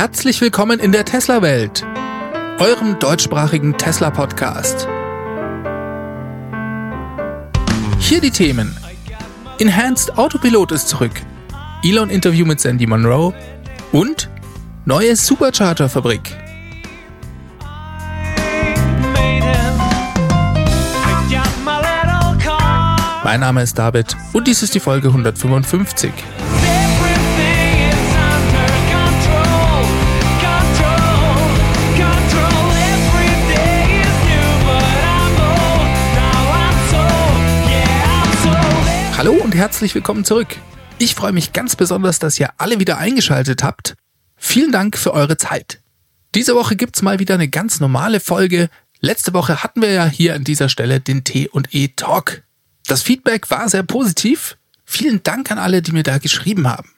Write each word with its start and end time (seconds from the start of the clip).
Herzlich 0.00 0.40
willkommen 0.40 0.80
in 0.80 0.92
der 0.92 1.04
Tesla-Welt, 1.04 1.86
eurem 2.58 2.98
deutschsprachigen 2.98 3.76
Tesla-Podcast. 3.76 4.88
Hier 7.98 8.22
die 8.22 8.30
Themen. 8.30 8.74
Enhanced 9.58 10.16
Autopilot 10.16 10.72
ist 10.72 10.88
zurück, 10.88 11.12
Elon-Interview 11.84 12.46
mit 12.46 12.60
Sandy 12.60 12.86
Monroe 12.86 13.34
und 13.92 14.30
neue 14.86 15.14
Supercharger-Fabrik. 15.14 16.34
Mein 23.22 23.40
Name 23.40 23.62
ist 23.62 23.78
David 23.78 24.16
und 24.32 24.46
dies 24.46 24.62
ist 24.62 24.74
die 24.74 24.80
Folge 24.80 25.08
155. 25.08 26.10
herzlich 39.60 39.94
willkommen 39.94 40.24
zurück. 40.24 40.56
Ich 40.96 41.14
freue 41.14 41.32
mich 41.32 41.52
ganz 41.52 41.76
besonders, 41.76 42.18
dass 42.18 42.40
ihr 42.40 42.48
alle 42.56 42.80
wieder 42.80 42.96
eingeschaltet 42.96 43.62
habt. 43.62 43.94
Vielen 44.38 44.72
Dank 44.72 44.96
für 44.96 45.12
eure 45.12 45.36
Zeit. 45.36 45.82
Diese 46.34 46.54
Woche 46.54 46.76
gibt's 46.76 47.02
mal 47.02 47.18
wieder 47.18 47.34
eine 47.34 47.48
ganz 47.48 47.78
normale 47.78 48.20
Folge. 48.20 48.70
Letzte 49.00 49.34
Woche 49.34 49.62
hatten 49.62 49.82
wir 49.82 49.92
ja 49.92 50.06
hier 50.06 50.34
an 50.34 50.44
dieser 50.44 50.70
Stelle 50.70 51.00
den 51.00 51.24
T&E 51.24 51.88
Talk. 51.88 52.42
Das 52.86 53.02
Feedback 53.02 53.50
war 53.50 53.68
sehr 53.68 53.82
positiv. 53.82 54.56
Vielen 54.86 55.22
Dank 55.24 55.50
an 55.50 55.58
alle, 55.58 55.82
die 55.82 55.92
mir 55.92 56.04
da 56.04 56.16
geschrieben 56.16 56.66
haben. 56.66 56.88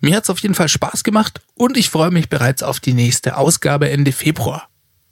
Mir 0.00 0.16
hat's 0.16 0.30
auf 0.30 0.38
jeden 0.38 0.54
Fall 0.54 0.70
Spaß 0.70 1.04
gemacht 1.04 1.42
und 1.52 1.76
ich 1.76 1.90
freue 1.90 2.12
mich 2.12 2.30
bereits 2.30 2.62
auf 2.62 2.80
die 2.80 2.94
nächste 2.94 3.36
Ausgabe 3.36 3.90
Ende 3.90 4.12
Februar. 4.12 4.70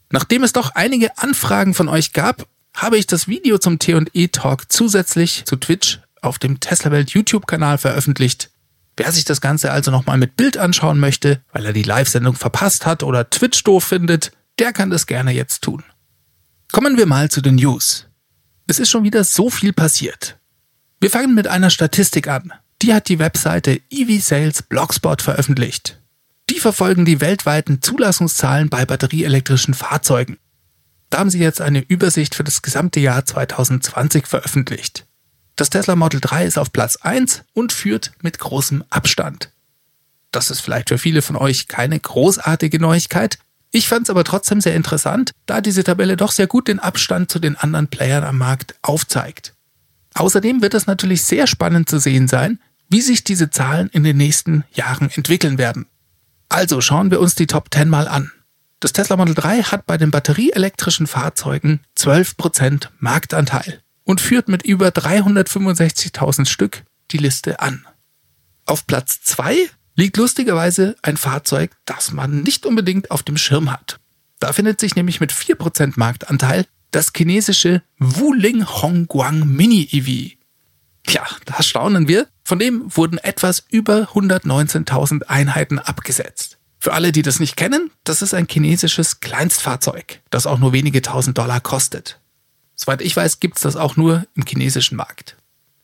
Nachdem 0.08 0.42
es 0.42 0.54
doch 0.54 0.70
einige 0.70 1.18
Anfragen 1.18 1.74
von 1.74 1.90
euch 1.90 2.14
gab, 2.14 2.46
habe 2.72 2.96
ich 2.96 3.06
das 3.06 3.28
Video 3.28 3.58
zum 3.58 3.78
T&E 3.78 4.28
Talk 4.28 4.72
zusätzlich 4.72 5.44
zu 5.44 5.56
Twitch 5.56 6.00
auf 6.24 6.38
dem 6.38 6.60
Tesla 6.60 6.90
Welt 6.90 7.10
YouTube-Kanal 7.10 7.78
veröffentlicht. 7.78 8.50
Wer 8.96 9.10
sich 9.12 9.24
das 9.24 9.40
Ganze 9.40 9.72
also 9.72 9.90
nochmal 9.90 10.18
mit 10.18 10.36
Bild 10.36 10.56
anschauen 10.56 10.98
möchte, 10.98 11.42
weil 11.52 11.66
er 11.66 11.72
die 11.72 11.82
Live-Sendung 11.82 12.34
verpasst 12.34 12.86
hat 12.86 13.02
oder 13.02 13.28
Twitch 13.28 13.62
doof 13.64 13.84
findet, 13.84 14.32
der 14.58 14.72
kann 14.72 14.90
das 14.90 15.06
gerne 15.06 15.32
jetzt 15.32 15.62
tun. 15.62 15.82
Kommen 16.70 16.96
wir 16.96 17.06
mal 17.06 17.30
zu 17.30 17.40
den 17.40 17.56
News. 17.56 18.06
Es 18.66 18.78
ist 18.78 18.90
schon 18.90 19.04
wieder 19.04 19.24
so 19.24 19.50
viel 19.50 19.72
passiert. 19.72 20.38
Wir 21.00 21.10
fangen 21.10 21.34
mit 21.34 21.48
einer 21.48 21.70
Statistik 21.70 22.28
an. 22.28 22.52
Die 22.82 22.94
hat 22.94 23.08
die 23.08 23.18
Webseite 23.18 23.80
EV 23.90 24.20
Sales 24.20 24.62
Blogspot 24.62 25.22
veröffentlicht. 25.22 26.00
Die 26.50 26.60
verfolgen 26.60 27.04
die 27.04 27.20
weltweiten 27.20 27.82
Zulassungszahlen 27.82 28.68
bei 28.68 28.84
batterieelektrischen 28.84 29.74
Fahrzeugen. 29.74 30.38
Da 31.10 31.18
haben 31.18 31.30
sie 31.30 31.38
jetzt 31.38 31.60
eine 31.60 31.80
Übersicht 31.80 32.34
für 32.34 32.44
das 32.44 32.62
gesamte 32.62 33.00
Jahr 33.00 33.24
2020 33.24 34.26
veröffentlicht. 34.26 35.06
Das 35.56 35.70
Tesla 35.70 35.94
Model 35.94 36.20
3 36.20 36.46
ist 36.46 36.58
auf 36.58 36.72
Platz 36.72 36.96
1 36.96 37.44
und 37.52 37.72
führt 37.72 38.12
mit 38.22 38.38
großem 38.40 38.82
Abstand. 38.90 39.50
Das 40.32 40.50
ist 40.50 40.60
vielleicht 40.60 40.88
für 40.88 40.98
viele 40.98 41.22
von 41.22 41.36
euch 41.36 41.68
keine 41.68 41.98
großartige 41.98 42.80
Neuigkeit. 42.80 43.38
Ich 43.70 43.88
fand 43.88 44.04
es 44.04 44.10
aber 44.10 44.24
trotzdem 44.24 44.60
sehr 44.60 44.74
interessant, 44.74 45.30
da 45.46 45.60
diese 45.60 45.84
Tabelle 45.84 46.16
doch 46.16 46.32
sehr 46.32 46.48
gut 46.48 46.66
den 46.66 46.80
Abstand 46.80 47.30
zu 47.30 47.38
den 47.38 47.56
anderen 47.56 47.86
Playern 47.86 48.24
am 48.24 48.38
Markt 48.38 48.74
aufzeigt. 48.82 49.54
Außerdem 50.14 50.60
wird 50.60 50.74
es 50.74 50.88
natürlich 50.88 51.22
sehr 51.22 51.46
spannend 51.46 51.88
zu 51.88 52.00
sehen 52.00 52.26
sein, 52.26 52.58
wie 52.88 53.00
sich 53.00 53.22
diese 53.22 53.50
Zahlen 53.50 53.88
in 53.90 54.02
den 54.02 54.16
nächsten 54.16 54.64
Jahren 54.72 55.08
entwickeln 55.10 55.56
werden. 55.56 55.86
Also 56.48 56.80
schauen 56.80 57.12
wir 57.12 57.20
uns 57.20 57.36
die 57.36 57.46
Top 57.46 57.68
10 57.72 57.88
mal 57.88 58.08
an. 58.08 58.32
Das 58.80 58.92
Tesla 58.92 59.16
Model 59.16 59.34
3 59.34 59.62
hat 59.62 59.86
bei 59.86 59.98
den 59.98 60.10
batterieelektrischen 60.10 61.06
Fahrzeugen 61.06 61.80
12% 61.96 62.88
Marktanteil 62.98 63.83
und 64.04 64.20
führt 64.20 64.48
mit 64.48 64.64
über 64.64 64.88
365.000 64.88 66.46
Stück 66.46 66.84
die 67.10 67.18
Liste 67.18 67.60
an. 67.60 67.86
Auf 68.66 68.86
Platz 68.86 69.20
2 69.22 69.68
liegt 69.96 70.16
lustigerweise 70.16 70.96
ein 71.02 71.16
Fahrzeug, 71.16 71.72
das 71.84 72.12
man 72.12 72.42
nicht 72.42 72.66
unbedingt 72.66 73.10
auf 73.10 73.22
dem 73.22 73.36
Schirm 73.36 73.70
hat. 73.70 74.00
Da 74.40 74.52
findet 74.52 74.80
sich 74.80 74.94
nämlich 74.96 75.20
mit 75.20 75.32
4% 75.32 75.94
Marktanteil 75.96 76.66
das 76.90 77.12
chinesische 77.14 77.82
Wuling 77.98 78.66
Hongguang 78.66 79.46
Mini 79.46 79.88
EV. 79.90 80.36
Ja, 81.08 81.26
da 81.44 81.62
staunen 81.62 82.08
wir. 82.08 82.28
Von 82.44 82.58
dem 82.58 82.84
wurden 82.94 83.18
etwas 83.18 83.64
über 83.70 84.10
119.000 84.14 85.24
Einheiten 85.24 85.78
abgesetzt. 85.78 86.58
Für 86.78 86.92
alle, 86.92 87.12
die 87.12 87.22
das 87.22 87.40
nicht 87.40 87.56
kennen, 87.56 87.90
das 88.04 88.20
ist 88.20 88.34
ein 88.34 88.46
chinesisches 88.48 89.20
Kleinstfahrzeug, 89.20 90.20
das 90.28 90.46
auch 90.46 90.58
nur 90.58 90.74
wenige 90.74 91.00
tausend 91.00 91.38
Dollar 91.38 91.60
kostet. 91.60 92.20
Soweit 92.76 93.02
ich 93.02 93.14
weiß, 93.16 93.40
gibt's 93.40 93.62
das 93.62 93.76
auch 93.76 93.96
nur 93.96 94.26
im 94.34 94.44
chinesischen 94.46 94.96
Markt. 94.96 95.36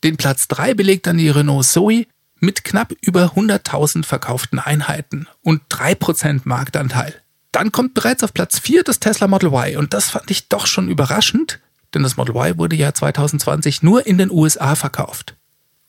Den 0.03 0.17
Platz 0.17 0.47
3 0.47 0.73
belegt 0.73 1.07
dann 1.07 1.17
die 1.17 1.29
Renault 1.29 1.65
Zoe 1.65 2.05
mit 2.39 2.63
knapp 2.63 2.93
über 3.01 3.33
100.000 3.35 4.03
verkauften 4.03 4.59
Einheiten 4.59 5.27
und 5.41 5.61
3% 5.69 6.41
Marktanteil. 6.43 7.13
Dann 7.51 7.71
kommt 7.71 7.93
bereits 7.93 8.23
auf 8.23 8.33
Platz 8.33 8.59
4 8.59 8.83
das 8.83 8.99
Tesla 8.99 9.27
Model 9.27 9.49
Y 9.49 9.77
und 9.77 9.93
das 9.93 10.09
fand 10.09 10.31
ich 10.31 10.47
doch 10.47 10.67
schon 10.67 10.89
überraschend, 10.89 11.59
denn 11.93 12.03
das 12.03 12.17
Model 12.17 12.35
Y 12.35 12.57
wurde 12.57 12.75
ja 12.75 12.93
2020 12.93 13.83
nur 13.83 14.07
in 14.07 14.17
den 14.17 14.31
USA 14.31 14.75
verkauft. 14.75 15.35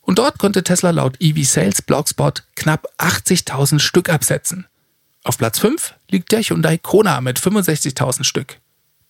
Und 0.01 0.19
dort 0.19 0.39
konnte 0.39 0.65
Tesla 0.65 0.91
laut 0.91 1.17
EV 1.21 1.45
Sales 1.45 1.81
Blogspot 1.81 2.43
knapp 2.57 2.89
80.000 2.99 3.79
Stück 3.79 4.09
absetzen. 4.09 4.67
Auf 5.25 5.39
Platz 5.39 5.61
5 5.61 5.95
liegt 6.11 6.33
der 6.33 6.43
Hyundai 6.43 6.77
Kona 6.77 7.21
mit 7.21 7.39
65.000 7.39 8.25
Stück. 8.25 8.59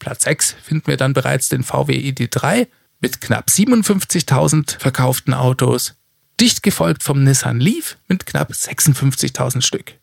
Platz 0.03 0.25
6 0.25 0.57
finden 0.61 0.89
wir 0.89 0.97
dann 0.97 1.13
bereits 1.13 1.49
den 1.49 1.63
VW 1.63 1.93
ID3 1.97 2.67
mit 3.01 3.21
knapp 3.21 3.47
57.000 3.49 4.81
verkauften 4.81 5.33
Autos, 5.33 5.95
dicht 6.41 6.65
gefolgt 6.65 7.05
vom 7.05 7.23
Nissan 7.23 7.61
Leaf 7.61 7.97
mit 8.09 8.27
knapp 8.27 8.51
56.000 8.51 9.63
Stück. 9.63 9.95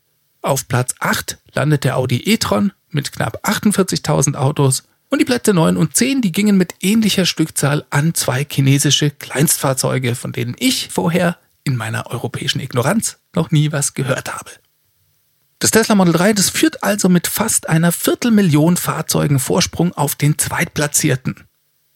Auf 0.42 0.70
Platz 0.70 0.96
8 1.02 1.38
landet 1.54 1.84
der 1.84 1.98
Audi 1.98 2.22
e-tron 2.24 2.72
mit 2.92 3.12
knapp 3.12 3.46
48.000 3.46 4.36
Autos 4.36 4.84
und 5.10 5.20
die 5.20 5.26
Plätze 5.26 5.54
9 5.54 5.76
und 5.76 5.98
10, 5.98 6.22
die 6.22 6.31
gingen 6.31 6.58
mit 6.58 6.76
ähnlicher 6.80 7.26
Stückzahl 7.26 7.86
an 7.90 8.14
zwei 8.14 8.48
chinesische 8.50 9.10
Kleinstfahrzeuge, 9.10 10.16
von 10.16 10.31
denen 10.31 10.56
ich 10.58 10.88
vorher 10.90 11.38
in 11.66 11.76
meiner 11.76 12.08
europäischen 12.08 12.62
Ignoranz 12.62 13.18
noch 13.36 13.52
nie 13.52 13.74
was 13.74 13.96
gehört 13.96 14.34
habe. 14.34 14.52
Das 15.59 15.72
Tesla 15.72 15.94
Model 15.94 16.14
3, 16.14 16.34
das 16.34 16.50
führt 16.50 16.84
also 16.84 17.09
mit 17.09 17.28
fast 17.28 17.68
einer 17.68 17.92
Viertelmillion 17.92 18.78
Fahrzeugen 18.78 19.40
Vorsprung 19.40 19.92
auf 19.92 20.16
den 20.16 20.38
Zweitplatzierten. 20.38 21.36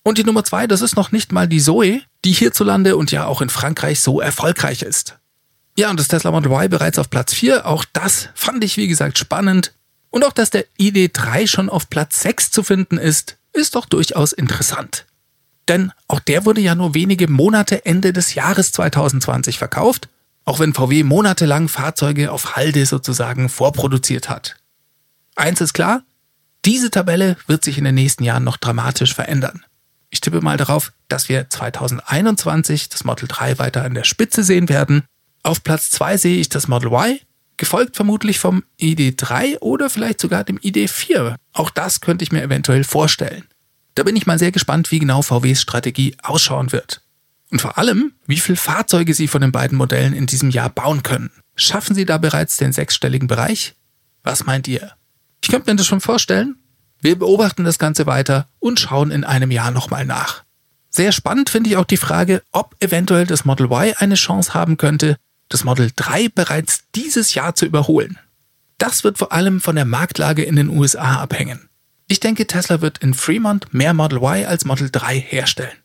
Und 0.03 0.17
die 0.17 0.25
Nummer 0.25 0.43
2, 0.43 0.67
das 0.67 0.81
ist 0.81 0.97
noch 0.97 1.13
nicht 1.13 1.31
mal 1.31 1.47
die 1.47 1.61
Zoe, 1.61 2.01
die 2.25 2.33
hierzulande 2.33 2.97
und 2.97 3.11
ja 3.11 3.25
auch 3.25 3.41
in 3.41 3.47
Frankreich 3.47 4.01
so 4.01 4.19
erfolgreich 4.19 4.81
ist. 4.81 5.17
Ja, 5.77 5.89
und 5.89 5.97
das 5.97 6.09
Tesla 6.09 6.31
Model 6.31 6.51
Y 6.51 6.69
bereits 6.69 6.99
auf 6.99 7.09
Platz 7.09 7.33
4, 7.33 7.65
auch 7.65 7.85
das 7.93 8.27
fand 8.35 8.65
ich 8.65 8.75
wie 8.75 8.89
gesagt 8.89 9.17
spannend. 9.17 9.73
Und 10.09 10.25
auch, 10.25 10.33
dass 10.33 10.49
der 10.49 10.65
ID3 10.77 11.47
schon 11.47 11.69
auf 11.69 11.89
Platz 11.89 12.19
6 12.19 12.51
zu 12.51 12.63
finden 12.63 12.97
ist, 12.97 13.37
ist 13.53 13.75
doch 13.75 13.85
durchaus 13.85 14.33
interessant. 14.33 15.05
Denn 15.69 15.93
auch 16.09 16.19
der 16.19 16.45
wurde 16.45 16.59
ja 16.59 16.75
nur 16.75 16.93
wenige 16.95 17.29
Monate 17.29 17.85
Ende 17.85 18.11
des 18.11 18.35
Jahres 18.35 18.73
2020 18.73 19.57
verkauft 19.57 20.09
auch 20.45 20.59
wenn 20.59 20.73
VW 20.73 21.03
monatelang 21.03 21.67
Fahrzeuge 21.67 22.31
auf 22.31 22.55
Halde 22.55 22.85
sozusagen 22.85 23.49
vorproduziert 23.49 24.29
hat. 24.29 24.57
Eins 25.35 25.61
ist 25.61 25.73
klar, 25.73 26.03
diese 26.65 26.91
Tabelle 26.91 27.37
wird 27.47 27.63
sich 27.63 27.77
in 27.77 27.83
den 27.83 27.95
nächsten 27.95 28.23
Jahren 28.23 28.43
noch 28.43 28.57
dramatisch 28.57 29.13
verändern. 29.13 29.65
Ich 30.09 30.21
tippe 30.21 30.41
mal 30.41 30.57
darauf, 30.57 30.93
dass 31.07 31.27
wir 31.27 31.49
2021 31.49 32.89
das 32.89 33.03
Model 33.03 33.27
3 33.27 33.57
weiter 33.57 33.83
an 33.83 33.95
der 33.95 34.03
Spitze 34.03 34.43
sehen 34.43 34.69
werden. 34.69 35.03
Auf 35.41 35.63
Platz 35.63 35.89
2 35.91 36.17
sehe 36.17 36.39
ich 36.39 36.49
das 36.49 36.67
Model 36.67 36.91
Y, 36.93 37.19
gefolgt 37.57 37.95
vermutlich 37.95 38.39
vom 38.39 38.63
ID3 38.79 39.59
oder 39.59 39.89
vielleicht 39.89 40.21
sogar 40.21 40.43
dem 40.43 40.57
ID4. 40.59 41.35
Auch 41.51 41.69
das 41.69 41.99
könnte 42.01 42.23
ich 42.23 42.31
mir 42.31 42.43
eventuell 42.43 42.83
vorstellen. 42.83 43.43
Da 43.95 44.03
bin 44.03 44.15
ich 44.15 44.25
mal 44.25 44.39
sehr 44.39 44.51
gespannt, 44.51 44.91
wie 44.91 44.99
genau 44.99 45.21
VWs 45.21 45.61
Strategie 45.61 46.15
ausschauen 46.21 46.71
wird. 46.71 47.01
Und 47.53 47.59
vor 47.61 47.77
allem, 47.77 48.13
wie 48.25 48.39
viele 48.39 48.55
Fahrzeuge 48.55 49.13
Sie 49.13 49.27
von 49.27 49.41
den 49.41 49.51
beiden 49.51 49.77
Modellen 49.77 50.13
in 50.13 50.25
diesem 50.25 50.49
Jahr 50.49 50.69
bauen 50.69 51.03
können. 51.03 51.29
Schaffen 51.55 51.93
Sie 51.93 52.03
da 52.03 52.17
bereits 52.17 52.57
den 52.57 52.73
sechsstelligen 52.73 53.27
Bereich? 53.27 53.75
Was 54.23 54.47
meint 54.47 54.67
ihr? 54.67 54.93
Ich 55.39 55.51
könnte 55.51 55.69
mir 55.69 55.75
das 55.75 55.85
schon 55.85 56.01
vorstellen. 56.01 56.55
Wir 56.99 57.15
beobachten 57.15 57.63
das 57.63 57.77
Ganze 57.77 58.07
weiter 58.07 58.49
und 58.57 58.79
schauen 58.79 59.11
in 59.11 59.23
einem 59.23 59.51
Jahr 59.51 59.69
nochmal 59.69 60.03
nach. 60.03 60.43
Sehr 60.89 61.11
spannend 61.11 61.51
finde 61.51 61.69
ich 61.69 61.77
auch 61.77 61.85
die 61.85 61.97
Frage, 61.97 62.41
ob 62.51 62.75
eventuell 62.79 63.27
das 63.27 63.45
Model 63.45 63.67
Y 63.67 63.93
eine 63.99 64.15
Chance 64.15 64.55
haben 64.55 64.77
könnte, 64.77 65.17
das 65.47 65.63
Model 65.63 65.91
3 65.95 66.29
bereits 66.29 66.85
dieses 66.95 67.35
Jahr 67.35 67.53
zu 67.53 67.67
überholen. 67.67 68.17
Das 68.79 69.03
wird 69.03 69.19
vor 69.19 69.31
allem 69.31 69.61
von 69.61 69.75
der 69.75 69.85
Marktlage 69.85 70.41
in 70.41 70.55
den 70.55 70.69
USA 70.69 71.21
abhängen. 71.21 71.69
Ich 72.07 72.19
denke, 72.19 72.47
Tesla 72.47 72.81
wird 72.81 72.97
in 72.97 73.13
Fremont 73.13 73.75
mehr 73.75 73.93
Model 73.93 74.17
Y 74.17 74.43
als 74.47 74.65
Model 74.65 74.89
3 74.89 75.19
herstellen. 75.19 75.77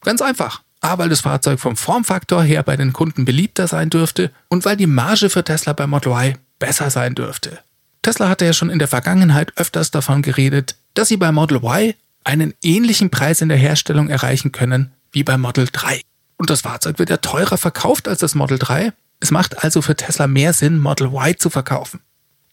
Ganz 0.00 0.20
einfach. 0.20 0.64
A, 0.82 0.98
weil 0.98 1.08
das 1.08 1.20
Fahrzeug 1.20 1.60
vom 1.60 1.76
Formfaktor 1.76 2.42
her 2.42 2.62
bei 2.64 2.76
den 2.76 2.92
Kunden 2.92 3.24
beliebter 3.24 3.68
sein 3.68 3.88
dürfte 3.88 4.32
und 4.48 4.64
weil 4.64 4.76
die 4.76 4.88
Marge 4.88 5.30
für 5.30 5.44
Tesla 5.44 5.72
bei 5.72 5.86
Model 5.86 6.12
Y 6.12 6.38
besser 6.58 6.90
sein 6.90 7.14
dürfte. 7.14 7.60
Tesla 8.02 8.28
hatte 8.28 8.44
ja 8.44 8.52
schon 8.52 8.68
in 8.68 8.80
der 8.80 8.88
Vergangenheit 8.88 9.52
öfters 9.56 9.92
davon 9.92 10.22
geredet, 10.22 10.76
dass 10.94 11.08
sie 11.08 11.16
bei 11.16 11.30
Model 11.30 11.58
Y 11.58 11.94
einen 12.24 12.52
ähnlichen 12.62 13.10
Preis 13.10 13.40
in 13.40 13.48
der 13.48 13.58
Herstellung 13.58 14.08
erreichen 14.08 14.50
können 14.50 14.92
wie 15.12 15.22
bei 15.22 15.38
Model 15.38 15.68
3. 15.70 16.00
Und 16.36 16.50
das 16.50 16.62
Fahrzeug 16.62 16.98
wird 16.98 17.10
ja 17.10 17.18
teurer 17.18 17.58
verkauft 17.58 18.08
als 18.08 18.18
das 18.18 18.34
Model 18.34 18.58
3. 18.58 18.92
Es 19.20 19.30
macht 19.30 19.62
also 19.62 19.82
für 19.82 19.94
Tesla 19.94 20.26
mehr 20.26 20.52
Sinn, 20.52 20.80
Model 20.80 21.08
Y 21.08 21.38
zu 21.38 21.48
verkaufen. 21.48 22.00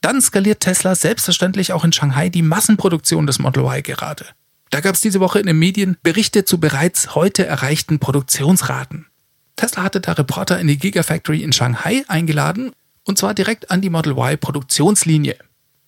Dann 0.02 0.22
skaliert 0.22 0.60
Tesla 0.60 0.94
selbstverständlich 0.94 1.74
auch 1.74 1.84
in 1.84 1.92
Shanghai 1.92 2.30
die 2.30 2.44
Massenproduktion 2.44 3.26
des 3.26 3.40
Model 3.40 3.64
Y 3.64 3.82
gerade. 3.82 4.26
Da 4.70 4.82
gab 4.82 4.96
es 4.96 5.02
diese 5.02 5.20
Woche 5.20 5.40
in 5.40 5.48
den 5.48 5.58
Medien 5.58 5.98
Berichte 6.04 6.46
zu 6.46 6.60
bereits 6.60 7.16
heute 7.16 7.46
erreichten 7.46 8.00
Produktionsraten. 8.00 9.08
Tesla 9.56 9.84
hatte 9.84 10.00
da 10.00 10.14
Reporter 10.14 10.60
in 10.60 10.68
die 10.68 10.78
Gigafactory 10.78 11.42
in 11.44 11.52
Shanghai 11.52 12.04
eingeladen 12.08 12.72
und 13.04 13.18
zwar 13.18 13.34
direkt 13.34 13.72
an 13.72 13.82
die 13.82 13.90
Model 13.90 14.14
Y 14.14 14.38
Produktionslinie. 14.38 15.36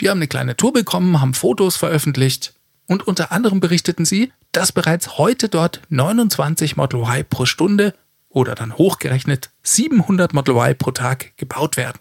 Die 0.01 0.09
haben 0.09 0.17
eine 0.17 0.27
kleine 0.27 0.57
Tour 0.57 0.73
bekommen, 0.73 1.21
haben 1.21 1.33
Fotos 1.33 1.77
veröffentlicht 1.77 2.55
und 2.87 3.07
unter 3.07 3.31
anderem 3.31 3.59
berichteten 3.59 4.03
sie, 4.03 4.33
dass 4.51 4.71
bereits 4.71 5.17
heute 5.17 5.47
dort 5.47 5.81
29 5.89 6.75
Model 6.75 7.01
Y 7.01 7.23
pro 7.29 7.45
Stunde 7.45 7.93
oder 8.27 8.55
dann 8.55 8.75
hochgerechnet 8.77 9.51
700 9.63 10.33
Model 10.33 10.55
Y 10.55 10.77
pro 10.77 10.91
Tag 10.91 11.37
gebaut 11.37 11.77
werden. 11.77 11.99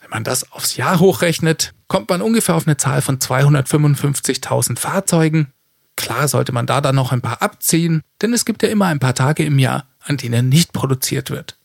Wenn 0.00 0.10
man 0.10 0.24
das 0.24 0.50
aufs 0.52 0.76
Jahr 0.76 0.98
hochrechnet, 0.98 1.74
kommt 1.88 2.08
man 2.08 2.22
ungefähr 2.22 2.54
auf 2.54 2.66
eine 2.66 2.76
Zahl 2.76 3.02
von 3.02 3.18
255.000 3.18 4.78
Fahrzeugen. 4.78 5.52
Klar 5.96 6.28
sollte 6.28 6.52
man 6.52 6.66
da 6.66 6.80
dann 6.80 6.94
noch 6.94 7.12
ein 7.12 7.22
paar 7.22 7.42
abziehen, 7.42 8.02
denn 8.22 8.32
es 8.32 8.44
gibt 8.44 8.62
ja 8.62 8.68
immer 8.68 8.86
ein 8.86 9.00
paar 9.00 9.14
Tage 9.14 9.44
im 9.44 9.58
Jahr, 9.58 9.86
an 10.00 10.16
denen 10.16 10.48
nicht 10.48 10.72
produziert 10.72 11.30
wird. 11.30 11.58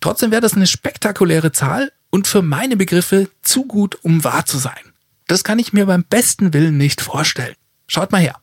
Trotzdem 0.00 0.30
wäre 0.30 0.40
das 0.40 0.54
eine 0.54 0.66
spektakuläre 0.66 1.52
Zahl 1.52 1.92
und 2.10 2.26
für 2.26 2.42
meine 2.42 2.76
Begriffe 2.76 3.28
zu 3.42 3.64
gut, 3.64 3.98
um 4.02 4.22
wahr 4.22 4.46
zu 4.46 4.58
sein. 4.58 4.92
Das 5.26 5.44
kann 5.44 5.58
ich 5.58 5.72
mir 5.72 5.86
beim 5.86 6.04
besten 6.04 6.52
Willen 6.52 6.76
nicht 6.76 7.00
vorstellen. 7.00 7.54
Schaut 7.86 8.12
mal 8.12 8.20
her. 8.20 8.36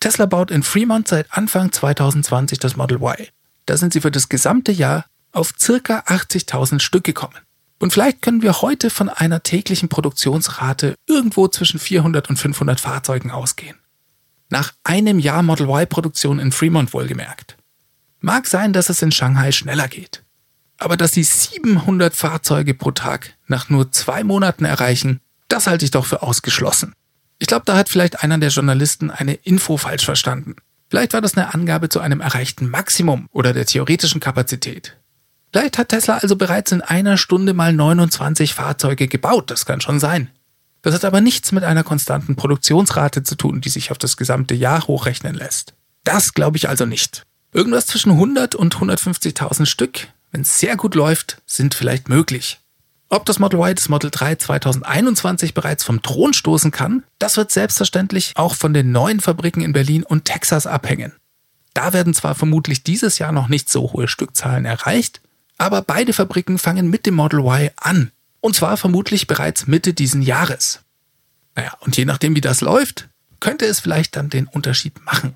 Tesla 0.00 0.26
baut 0.26 0.50
in 0.50 0.62
Fremont 0.62 1.08
seit 1.08 1.32
Anfang 1.32 1.72
2020 1.72 2.58
das 2.58 2.76
Model 2.76 2.98
Y. 2.98 3.26
Da 3.66 3.76
sind 3.76 3.92
sie 3.92 4.00
für 4.00 4.10
das 4.10 4.28
gesamte 4.28 4.70
Jahr 4.70 5.06
auf 5.32 5.52
circa 5.58 6.00
80.000 6.00 6.80
Stück 6.80 7.04
gekommen. 7.04 7.38
Und 7.78 7.92
vielleicht 7.92 8.22
können 8.22 8.42
wir 8.42 8.60
heute 8.60 8.90
von 8.90 9.08
einer 9.08 9.42
täglichen 9.42 9.88
Produktionsrate 9.88 10.94
irgendwo 11.06 11.48
zwischen 11.48 11.78
400 11.78 12.28
und 12.30 12.36
500 12.36 12.80
Fahrzeugen 12.80 13.30
ausgehen. 13.30 13.76
Nach 14.48 14.72
einem 14.82 15.18
Jahr 15.18 15.42
Model 15.42 15.68
Y-Produktion 15.68 16.38
in 16.38 16.52
Fremont 16.52 16.92
wohlgemerkt. 16.94 17.56
Mag 18.20 18.46
sein, 18.46 18.72
dass 18.72 18.88
es 18.88 19.02
in 19.02 19.12
Shanghai 19.12 19.52
schneller 19.52 19.88
geht. 19.88 20.24
Aber 20.78 20.96
dass 20.96 21.12
sie 21.12 21.22
700 21.22 22.14
Fahrzeuge 22.14 22.74
pro 22.74 22.92
Tag 22.92 23.34
nach 23.46 23.68
nur 23.68 23.92
zwei 23.92 24.24
Monaten 24.24 24.64
erreichen, 24.64 25.20
das 25.48 25.66
halte 25.66 25.84
ich 25.84 25.90
doch 25.90 26.06
für 26.06 26.22
ausgeschlossen. 26.22 26.94
Ich 27.38 27.46
glaube, 27.46 27.64
da 27.64 27.76
hat 27.76 27.88
vielleicht 27.88 28.22
einer 28.22 28.38
der 28.38 28.50
Journalisten 28.50 29.10
eine 29.10 29.34
Info 29.34 29.76
falsch 29.76 30.04
verstanden. 30.04 30.56
Vielleicht 30.88 31.12
war 31.12 31.20
das 31.20 31.36
eine 31.36 31.54
Angabe 31.54 31.88
zu 31.88 32.00
einem 32.00 32.20
erreichten 32.20 32.68
Maximum 32.70 33.28
oder 33.32 33.52
der 33.52 33.66
theoretischen 33.66 34.20
Kapazität. 34.20 34.96
Vielleicht 35.52 35.78
hat 35.78 35.90
Tesla 35.90 36.18
also 36.18 36.36
bereits 36.36 36.72
in 36.72 36.82
einer 36.82 37.16
Stunde 37.16 37.54
mal 37.54 37.72
29 37.72 38.54
Fahrzeuge 38.54 39.08
gebaut, 39.08 39.50
das 39.50 39.66
kann 39.66 39.80
schon 39.80 40.00
sein. 40.00 40.30
Das 40.82 40.94
hat 40.94 41.04
aber 41.04 41.20
nichts 41.20 41.52
mit 41.52 41.64
einer 41.64 41.84
konstanten 41.84 42.36
Produktionsrate 42.36 43.22
zu 43.22 43.34
tun, 43.34 43.60
die 43.60 43.68
sich 43.68 43.90
auf 43.90 43.98
das 43.98 44.16
gesamte 44.16 44.54
Jahr 44.54 44.86
hochrechnen 44.86 45.34
lässt. 45.34 45.74
Das 46.04 46.34
glaube 46.34 46.56
ich 46.56 46.68
also 46.68 46.86
nicht. 46.86 47.22
Irgendwas 47.52 47.86
zwischen 47.86 48.12
100 48.12 48.54
und 48.54 48.76
150.000 48.76 49.66
Stück 49.66 50.08
wenn 50.30 50.42
es 50.42 50.58
sehr 50.58 50.76
gut 50.76 50.94
läuft, 50.94 51.40
sind 51.46 51.74
vielleicht 51.74 52.08
möglich. 52.08 52.60
Ob 53.08 53.24
das 53.24 53.38
Model 53.38 53.60
Y 53.60 53.74
das 53.74 53.88
Model 53.88 54.10
3 54.10 54.34
2021 54.34 55.54
bereits 55.54 55.82
vom 55.82 56.02
Thron 56.02 56.34
stoßen 56.34 56.70
kann, 56.70 57.04
das 57.18 57.38
wird 57.38 57.50
selbstverständlich 57.50 58.32
auch 58.36 58.54
von 58.54 58.74
den 58.74 58.92
neuen 58.92 59.20
Fabriken 59.20 59.62
in 59.62 59.72
Berlin 59.72 60.02
und 60.02 60.26
Texas 60.26 60.66
abhängen. 60.66 61.14
Da 61.72 61.94
werden 61.94 62.12
zwar 62.12 62.34
vermutlich 62.34 62.82
dieses 62.82 63.18
Jahr 63.18 63.32
noch 63.32 63.48
nicht 63.48 63.70
so 63.70 63.92
hohe 63.92 64.08
Stückzahlen 64.08 64.66
erreicht, 64.66 65.22
aber 65.56 65.80
beide 65.80 66.12
Fabriken 66.12 66.58
fangen 66.58 66.90
mit 66.90 67.06
dem 67.06 67.14
Model 67.14 67.40
Y 67.40 67.70
an. 67.76 68.10
Und 68.40 68.54
zwar 68.54 68.76
vermutlich 68.76 69.26
bereits 69.26 69.66
Mitte 69.66 69.94
diesen 69.94 70.22
Jahres. 70.22 70.80
Naja, 71.54 71.72
und 71.80 71.96
je 71.96 72.04
nachdem 72.04 72.36
wie 72.36 72.40
das 72.40 72.60
läuft, 72.60 73.08
könnte 73.40 73.66
es 73.66 73.80
vielleicht 73.80 74.16
dann 74.16 74.30
den 74.30 74.46
Unterschied 74.46 75.04
machen. 75.04 75.34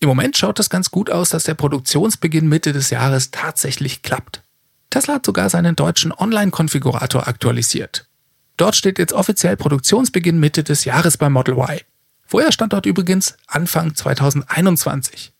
Im 0.00 0.08
Moment 0.08 0.36
schaut 0.36 0.58
es 0.58 0.70
ganz 0.70 0.90
gut 0.90 1.10
aus, 1.10 1.28
dass 1.28 1.44
der 1.44 1.54
Produktionsbeginn 1.54 2.48
Mitte 2.48 2.72
des 2.72 2.90
Jahres 2.90 3.30
tatsächlich 3.30 4.02
klappt. 4.02 4.42
Tesla 4.88 5.14
hat 5.14 5.26
sogar 5.26 5.50
seinen 5.50 5.76
deutschen 5.76 6.12
Online-Konfigurator 6.12 7.28
aktualisiert. 7.28 8.08
Dort 8.56 8.76
steht 8.76 8.98
jetzt 8.98 9.12
offiziell 9.12 9.56
Produktionsbeginn 9.56 10.38
Mitte 10.38 10.64
des 10.64 10.84
Jahres 10.84 11.16
beim 11.16 11.32
Model 11.32 11.54
Y. 11.54 11.80
Vorher 12.26 12.52
stand 12.52 12.72
dort 12.72 12.86
übrigens 12.86 13.36
Anfang 13.46 13.94
2021. 13.94 15.32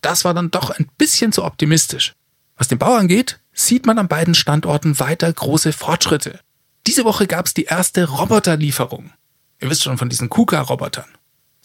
Das 0.00 0.24
war 0.24 0.34
dann 0.34 0.50
doch 0.50 0.70
ein 0.70 0.88
bisschen 0.98 1.32
zu 1.32 1.44
optimistisch. 1.44 2.14
Was 2.56 2.68
den 2.68 2.78
Bau 2.78 2.94
angeht, 2.94 3.40
sieht 3.52 3.86
man 3.86 3.98
an 3.98 4.08
beiden 4.08 4.34
Standorten 4.34 4.98
weiter 4.98 5.32
große 5.32 5.72
Fortschritte. 5.72 6.40
Diese 6.86 7.04
Woche 7.04 7.26
gab 7.26 7.46
es 7.46 7.54
die 7.54 7.64
erste 7.64 8.08
Roboterlieferung. 8.08 9.12
Ihr 9.60 9.70
wisst 9.70 9.84
schon 9.84 9.98
von 9.98 10.08
diesen 10.08 10.28
KUKA-Robotern. 10.28 11.08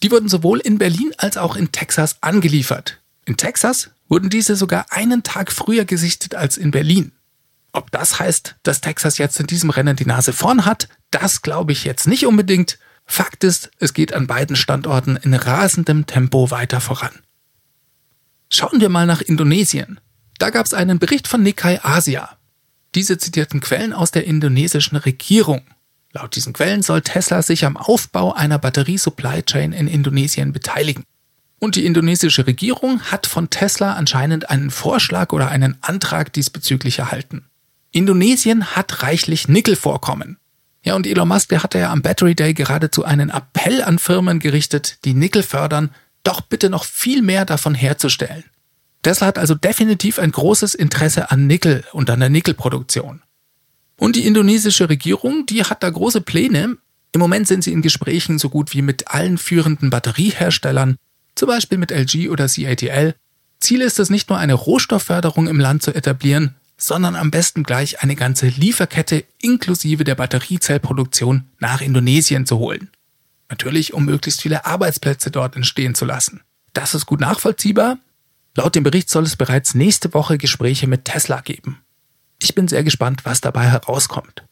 Die 0.02 0.10
wurden 0.10 0.28
sowohl 0.28 0.60
in 0.60 0.78
Berlin 0.78 1.12
als 1.18 1.36
auch 1.36 1.56
in 1.56 1.72
Texas 1.72 2.18
angeliefert. 2.20 3.00
In 3.24 3.36
Texas 3.36 3.90
wurden 4.08 4.30
diese 4.30 4.54
sogar 4.54 4.86
einen 4.90 5.22
Tag 5.22 5.50
früher 5.52 5.84
gesichtet 5.84 6.34
als 6.34 6.56
in 6.56 6.70
Berlin. 6.70 7.12
Ob 7.72 7.90
das 7.90 8.18
heißt, 8.18 8.56
dass 8.62 8.80
Texas 8.80 9.18
jetzt 9.18 9.38
in 9.40 9.46
diesem 9.46 9.70
Rennen 9.70 9.96
die 9.96 10.06
Nase 10.06 10.32
vorn 10.32 10.64
hat, 10.64 10.88
das 11.10 11.42
glaube 11.42 11.72
ich 11.72 11.84
jetzt 11.84 12.06
nicht 12.06 12.26
unbedingt. 12.26 12.78
Fakt 13.04 13.44
ist, 13.44 13.70
es 13.78 13.94
geht 13.94 14.12
an 14.12 14.26
beiden 14.26 14.56
Standorten 14.56 15.16
in 15.16 15.34
rasendem 15.34 16.06
Tempo 16.06 16.50
weiter 16.50 16.80
voran. 16.80 17.12
Schauen 18.50 18.80
wir 18.80 18.88
mal 18.88 19.06
nach 19.06 19.20
Indonesien. 19.20 20.00
Da 20.38 20.50
gab 20.50 20.66
es 20.66 20.74
einen 20.74 20.98
Bericht 20.98 21.26
von 21.26 21.42
Nikkei 21.42 21.80
Asia. 21.82 22.36
Diese 22.94 23.18
zitierten 23.18 23.60
Quellen 23.60 23.92
aus 23.92 24.12
der 24.12 24.24
indonesischen 24.24 24.96
Regierung. 24.96 25.62
Laut 26.12 26.36
diesen 26.36 26.52
Quellen 26.52 26.82
soll 26.82 27.02
Tesla 27.02 27.42
sich 27.42 27.64
am 27.64 27.76
Aufbau 27.76 28.32
einer 28.32 28.58
Batterie-Supply 28.58 29.42
Chain 29.42 29.72
in 29.72 29.88
Indonesien 29.88 30.52
beteiligen. 30.52 31.04
Und 31.58 31.74
die 31.74 31.84
indonesische 31.84 32.46
Regierung 32.46 33.02
hat 33.02 33.26
von 33.26 33.50
Tesla 33.50 33.94
anscheinend 33.94 34.48
einen 34.48 34.70
Vorschlag 34.70 35.32
oder 35.32 35.48
einen 35.48 35.76
Antrag 35.80 36.32
diesbezüglich 36.32 37.00
erhalten. 37.00 37.44
Indonesien 37.90 38.76
hat 38.76 39.02
reichlich 39.02 39.48
Nickelvorkommen. 39.48 40.38
Ja, 40.84 40.94
und 40.94 41.06
Elon 41.06 41.28
Musk, 41.28 41.48
der 41.48 41.64
hatte 41.64 41.80
ja 41.80 41.90
am 41.90 42.02
Battery 42.02 42.36
Day 42.36 42.54
geradezu 42.54 43.04
einen 43.04 43.30
Appell 43.30 43.82
an 43.82 43.98
Firmen 43.98 44.38
gerichtet, 44.38 44.98
die 45.04 45.14
Nickel 45.14 45.42
fördern, 45.42 45.90
doch 46.22 46.40
bitte 46.40 46.70
noch 46.70 46.84
viel 46.84 47.22
mehr 47.22 47.44
davon 47.44 47.74
herzustellen. 47.74 48.44
Tesla 49.02 49.28
hat 49.28 49.38
also 49.38 49.54
definitiv 49.54 50.18
ein 50.18 50.32
großes 50.32 50.74
Interesse 50.74 51.30
an 51.30 51.46
Nickel 51.46 51.84
und 51.92 52.10
an 52.10 52.20
der 52.20 52.28
Nickelproduktion. 52.28 53.22
Und 53.96 54.16
die 54.16 54.26
indonesische 54.26 54.88
Regierung, 54.88 55.46
die 55.46 55.64
hat 55.64 55.82
da 55.82 55.90
große 55.90 56.20
Pläne. 56.20 56.76
Im 57.12 57.20
Moment 57.20 57.48
sind 57.48 57.64
sie 57.64 57.72
in 57.72 57.82
Gesprächen 57.82 58.38
so 58.38 58.48
gut 58.48 58.72
wie 58.72 58.82
mit 58.82 59.08
allen 59.08 59.38
führenden 59.38 59.90
Batterieherstellern, 59.90 60.96
zum 61.34 61.48
Beispiel 61.48 61.78
mit 61.78 61.90
LG 61.90 62.28
oder 62.30 62.48
CATL. 62.48 63.14
Ziel 63.60 63.80
ist 63.80 63.98
es 63.98 64.10
nicht 64.10 64.28
nur 64.28 64.38
eine 64.38 64.54
Rohstoffförderung 64.54 65.48
im 65.48 65.58
Land 65.58 65.82
zu 65.82 65.92
etablieren, 65.94 66.54
sondern 66.76 67.16
am 67.16 67.32
besten 67.32 67.64
gleich 67.64 68.02
eine 68.02 68.14
ganze 68.14 68.46
Lieferkette 68.46 69.24
inklusive 69.40 70.04
der 70.04 70.14
Batteriezellproduktion 70.14 71.48
nach 71.58 71.80
Indonesien 71.80 72.46
zu 72.46 72.58
holen. 72.58 72.90
Natürlich, 73.48 73.94
um 73.94 74.04
möglichst 74.04 74.42
viele 74.42 74.64
Arbeitsplätze 74.64 75.30
dort 75.30 75.56
entstehen 75.56 75.94
zu 75.94 76.04
lassen. 76.04 76.42
Das 76.72 76.94
ist 76.94 77.06
gut 77.06 77.20
nachvollziehbar. 77.20 77.98
Laut 78.56 78.74
dem 78.74 78.82
Bericht 78.82 79.10
soll 79.10 79.24
es 79.24 79.36
bereits 79.36 79.74
nächste 79.74 80.12
Woche 80.14 80.38
Gespräche 80.38 80.86
mit 80.86 81.04
Tesla 81.04 81.40
geben. 81.40 81.82
Ich 82.40 82.54
bin 82.54 82.68
sehr 82.68 82.84
gespannt, 82.84 83.24
was 83.24 83.40
dabei 83.40 83.66
herauskommt. 83.68 84.44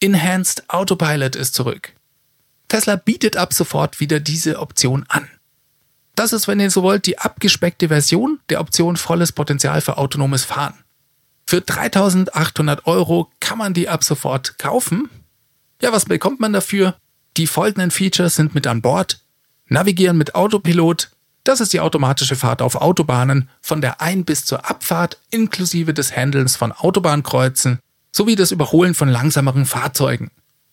Enhanced 0.00 0.68
Autopilot 0.68 1.36
ist 1.36 1.54
zurück. 1.54 1.94
Tesla 2.68 2.96
bietet 2.96 3.36
ab 3.36 3.52
sofort 3.52 4.00
wieder 4.00 4.20
diese 4.20 4.58
Option 4.58 5.04
an. 5.08 5.28
Das 6.14 6.32
ist, 6.32 6.46
wenn 6.46 6.60
ihr 6.60 6.70
so 6.70 6.82
wollt, 6.82 7.06
die 7.06 7.18
abgespeckte 7.18 7.88
Version 7.88 8.40
der 8.48 8.60
Option 8.60 8.96
volles 8.96 9.32
Potenzial 9.32 9.80
für 9.80 9.98
autonomes 9.98 10.44
Fahren. 10.44 10.74
Für 11.46 11.60
3800 11.60 12.86
Euro 12.86 13.30
kann 13.40 13.58
man 13.58 13.74
die 13.74 13.88
ab 13.88 14.04
sofort 14.04 14.58
kaufen. 14.58 15.10
Ja, 15.82 15.92
was 15.92 16.04
bekommt 16.04 16.40
man 16.40 16.52
dafür? 16.52 16.96
Die 17.36 17.46
folgenden 17.46 17.90
Features 17.90 18.36
sind 18.36 18.54
mit 18.54 18.66
an 18.66 18.80
Bord. 18.80 19.20
Navigieren 19.66 20.16
mit 20.16 20.34
Autopilot, 20.34 21.10
das 21.44 21.60
ist 21.60 21.72
die 21.72 21.80
automatische 21.80 22.36
Fahrt 22.36 22.62
auf 22.62 22.76
Autobahnen 22.76 23.48
von 23.60 23.80
der 23.80 24.00
Ein- 24.00 24.24
bis 24.24 24.44
zur 24.44 24.68
Abfahrt 24.68 25.18
inklusive 25.30 25.94
des 25.94 26.16
Handelns 26.16 26.56
von 26.56 26.72
Autobahnkreuzen 26.72 27.78
sowie 28.12 28.34
das 28.34 28.50
Überholen 28.50 28.94
von 28.94 29.08
langsameren 29.08 29.66
Fahrzeugen. 29.66 30.30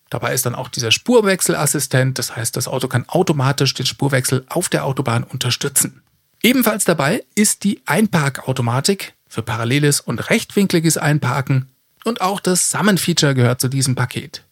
Dabei 0.09 0.33
ist 0.33 0.45
dann 0.45 0.55
auch 0.55 0.69
dieser 0.69 0.91
Spurwechselassistent, 0.91 2.19
das 2.19 2.35
heißt, 2.35 2.55
das 2.57 2.67
Auto 2.67 2.87
kann 2.87 3.07
automatisch 3.07 3.73
den 3.73 3.85
Spurwechsel 3.85 4.45
auf 4.49 4.69
der 4.69 4.85
Autobahn 4.85 5.23
unterstützen. 5.23 6.01
Ebenfalls 6.43 6.85
dabei 6.85 7.23
ist 7.35 7.63
die 7.63 7.81
Einparkautomatik 7.85 9.13
für 9.27 9.41
paralleles 9.41 10.01
und 10.01 10.29
rechtwinkliges 10.29 10.97
Einparken 10.97 11.69
und 12.03 12.21
auch 12.21 12.39
das 12.39 12.69
Summon-Feature 12.71 13.35
gehört 13.35 13.61
zu 13.61 13.67
diesem 13.67 13.95
Paket. 13.95 14.43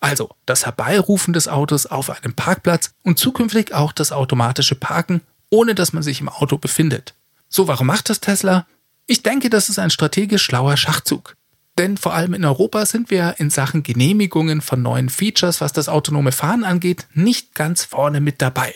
Also 0.00 0.30
das 0.44 0.66
Herbeirufen 0.66 1.32
des 1.32 1.48
Autos 1.48 1.86
auf 1.86 2.10
einem 2.10 2.34
Parkplatz 2.34 2.92
und 3.02 3.18
zukünftig 3.18 3.74
auch 3.74 3.92
das 3.92 4.12
automatische 4.12 4.74
Parken, 4.74 5.22
ohne 5.50 5.74
dass 5.74 5.92
man 5.92 6.02
sich 6.02 6.20
im 6.20 6.28
Auto 6.28 6.58
befindet. 6.58 7.14
So, 7.48 7.68
warum 7.68 7.86
macht 7.86 8.10
das 8.10 8.20
Tesla? 8.20 8.66
Ich 9.06 9.22
denke, 9.22 9.50
das 9.50 9.68
ist 9.68 9.78
ein 9.78 9.90
strategisch 9.90 10.42
schlauer 10.42 10.76
Schachzug. 10.76 11.36
Denn 11.78 11.96
vor 11.96 12.14
allem 12.14 12.34
in 12.34 12.44
Europa 12.44 12.86
sind 12.86 13.10
wir 13.10 13.34
in 13.38 13.50
Sachen 13.50 13.82
Genehmigungen 13.82 14.62
von 14.62 14.82
neuen 14.82 15.10
Features, 15.10 15.60
was 15.60 15.72
das 15.72 15.88
autonome 15.88 16.32
Fahren 16.32 16.64
angeht, 16.64 17.06
nicht 17.12 17.54
ganz 17.54 17.84
vorne 17.84 18.20
mit 18.20 18.40
dabei. 18.40 18.74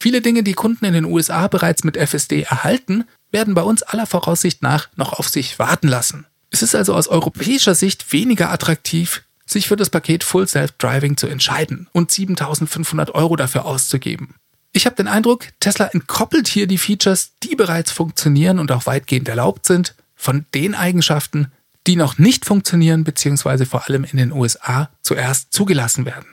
Viele 0.00 0.20
Dinge, 0.20 0.42
die 0.42 0.52
Kunden 0.52 0.84
in 0.84 0.92
den 0.92 1.06
USA 1.06 1.48
bereits 1.48 1.84
mit 1.84 1.96
FSD 1.96 2.42
erhalten, 2.42 3.04
werden 3.30 3.54
bei 3.54 3.62
uns 3.62 3.82
aller 3.82 4.06
Voraussicht 4.06 4.62
nach 4.62 4.88
noch 4.96 5.14
auf 5.14 5.28
sich 5.28 5.58
warten 5.58 5.88
lassen. 5.88 6.26
Es 6.50 6.62
ist 6.62 6.74
also 6.74 6.94
aus 6.94 7.08
europäischer 7.08 7.74
Sicht 7.74 8.12
weniger 8.12 8.50
attraktiv, 8.50 9.22
sich 9.46 9.66
für 9.66 9.76
das 9.76 9.90
Paket 9.90 10.22
Full 10.22 10.46
Self-Driving 10.46 11.16
zu 11.16 11.26
entscheiden 11.26 11.88
und 11.92 12.10
7500 12.10 13.14
Euro 13.14 13.36
dafür 13.36 13.64
auszugeben. 13.64 14.34
Ich 14.76 14.86
habe 14.86 14.96
den 14.96 15.06
Eindruck, 15.06 15.46
Tesla 15.60 15.86
entkoppelt 15.86 16.48
hier 16.48 16.66
die 16.66 16.78
Features, 16.78 17.30
die 17.44 17.54
bereits 17.54 17.92
funktionieren 17.92 18.58
und 18.58 18.72
auch 18.72 18.86
weitgehend 18.86 19.28
erlaubt 19.28 19.66
sind, 19.66 19.94
von 20.16 20.46
den 20.52 20.74
Eigenschaften, 20.74 21.52
die 21.86 21.94
noch 21.94 22.18
nicht 22.18 22.44
funktionieren 22.44 23.04
bzw. 23.04 23.66
vor 23.66 23.88
allem 23.88 24.02
in 24.02 24.16
den 24.16 24.32
USA 24.32 24.90
zuerst 25.00 25.52
zugelassen 25.52 26.06
werden. 26.06 26.26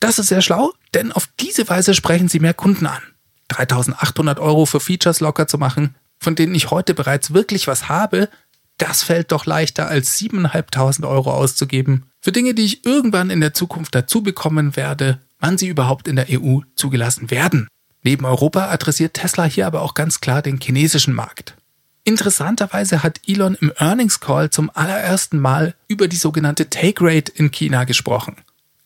Das 0.00 0.18
ist 0.18 0.26
sehr 0.26 0.42
schlau, 0.42 0.72
denn 0.92 1.12
auf 1.12 1.28
diese 1.38 1.68
Weise 1.68 1.94
sprechen 1.94 2.28
sie 2.28 2.40
mehr 2.40 2.52
Kunden 2.52 2.86
an. 2.86 3.00
3800 3.48 4.40
Euro 4.40 4.66
für 4.66 4.80
Features 4.80 5.20
locker 5.20 5.46
zu 5.46 5.56
machen, 5.56 5.94
von 6.18 6.34
denen 6.34 6.56
ich 6.56 6.72
heute 6.72 6.94
bereits 6.94 7.32
wirklich 7.32 7.68
was 7.68 7.88
habe, 7.88 8.28
das 8.76 9.04
fällt 9.04 9.30
doch 9.30 9.46
leichter 9.46 9.86
als 9.86 10.18
7.500 10.18 11.08
Euro 11.08 11.32
auszugeben 11.32 12.06
für 12.20 12.32
Dinge, 12.32 12.54
die 12.54 12.64
ich 12.64 12.84
irgendwann 12.84 13.30
in 13.30 13.40
der 13.40 13.54
Zukunft 13.54 13.94
dazu 13.94 14.22
bekommen 14.24 14.74
werde, 14.74 15.20
wann 15.38 15.58
sie 15.58 15.68
überhaupt 15.68 16.08
in 16.08 16.16
der 16.16 16.26
EU 16.28 16.60
zugelassen 16.74 17.30
werden. 17.30 17.68
Neben 18.04 18.26
Europa 18.26 18.68
adressiert 18.68 19.14
Tesla 19.14 19.44
hier 19.44 19.66
aber 19.66 19.82
auch 19.82 19.94
ganz 19.94 20.20
klar 20.20 20.42
den 20.42 20.60
chinesischen 20.60 21.14
Markt. 21.14 21.56
Interessanterweise 22.04 23.02
hat 23.02 23.20
Elon 23.26 23.56
im 23.58 23.72
Earnings 23.76 24.20
Call 24.20 24.50
zum 24.50 24.70
allerersten 24.74 25.38
Mal 25.38 25.74
über 25.88 26.06
die 26.06 26.16
sogenannte 26.16 26.68
Take 26.68 27.02
Rate 27.02 27.32
in 27.34 27.50
China 27.50 27.84
gesprochen. 27.84 28.36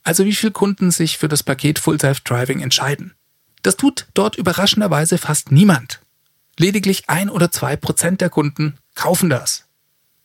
Also 0.05 0.25
wie 0.25 0.35
viele 0.35 0.53
Kunden 0.53 0.93
sich 0.93 1.19
für 1.19 1.27
das 1.27 1.43
Paket 1.43 1.81
Full 1.81 2.01
Self 2.01 2.21
Driving 2.21 2.61
entscheiden. 2.61 3.15
Das 3.63 3.77
tut 3.77 4.07
dort 4.15 4.37
überraschenderweise 4.37 5.19
fast 5.19 5.51
niemand. 5.51 6.01
Lediglich 6.57 7.09
ein 7.09 7.29
oder 7.29 7.51
zwei 7.51 7.75
Prozent 7.75 8.21
der 8.21 8.31
Kunden 8.31 8.79
kaufen 8.95 9.29
das. 9.31 9.65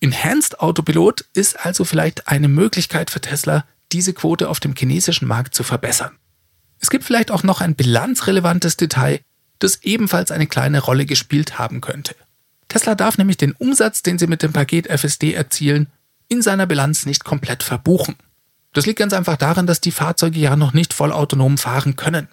Enhanced 0.01 0.59
Autopilot 0.59 1.25
ist 1.33 1.65
also 1.65 1.83
vielleicht 1.83 2.27
eine 2.27 2.47
Möglichkeit 2.47 3.09
für 3.09 3.21
Tesla, 3.21 3.65
diese 3.91 4.13
Quote 4.13 4.49
auf 4.49 4.59
dem 4.59 4.75
chinesischen 4.75 5.27
Markt 5.27 5.55
zu 5.55 5.63
verbessern. 5.63 6.11
Es 6.83 6.89
gibt 6.89 7.05
vielleicht 7.05 7.31
auch 7.31 7.43
noch 7.43 7.61
ein 7.61 7.75
bilanzrelevantes 7.75 8.75
Detail, 8.75 9.21
das 9.59 9.83
ebenfalls 9.83 10.31
eine 10.31 10.47
kleine 10.47 10.81
Rolle 10.81 11.05
gespielt 11.05 11.57
haben 11.57 11.79
könnte. 11.79 12.13
Tesla 12.67 12.93
darf 12.93 13.17
nämlich 13.17 13.37
den 13.37 13.53
Umsatz, 13.53 14.03
den 14.03 14.19
sie 14.19 14.27
mit 14.27 14.43
dem 14.43 14.51
Paket 14.51 14.87
FSD 14.87 15.33
erzielen, 15.33 15.87
in 16.27 16.41
seiner 16.41 16.65
Bilanz 16.65 17.05
nicht 17.05 17.23
komplett 17.23 17.63
verbuchen. 17.63 18.15
Das 18.73 18.85
liegt 18.85 18.99
ganz 18.99 19.13
einfach 19.13 19.37
daran, 19.37 19.65
dass 19.65 19.79
die 19.79 19.91
Fahrzeuge 19.91 20.41
ja 20.41 20.57
noch 20.57 20.73
nicht 20.73 20.93
vollautonom 20.93 21.57
fahren 21.57 21.95
können. 21.95 22.27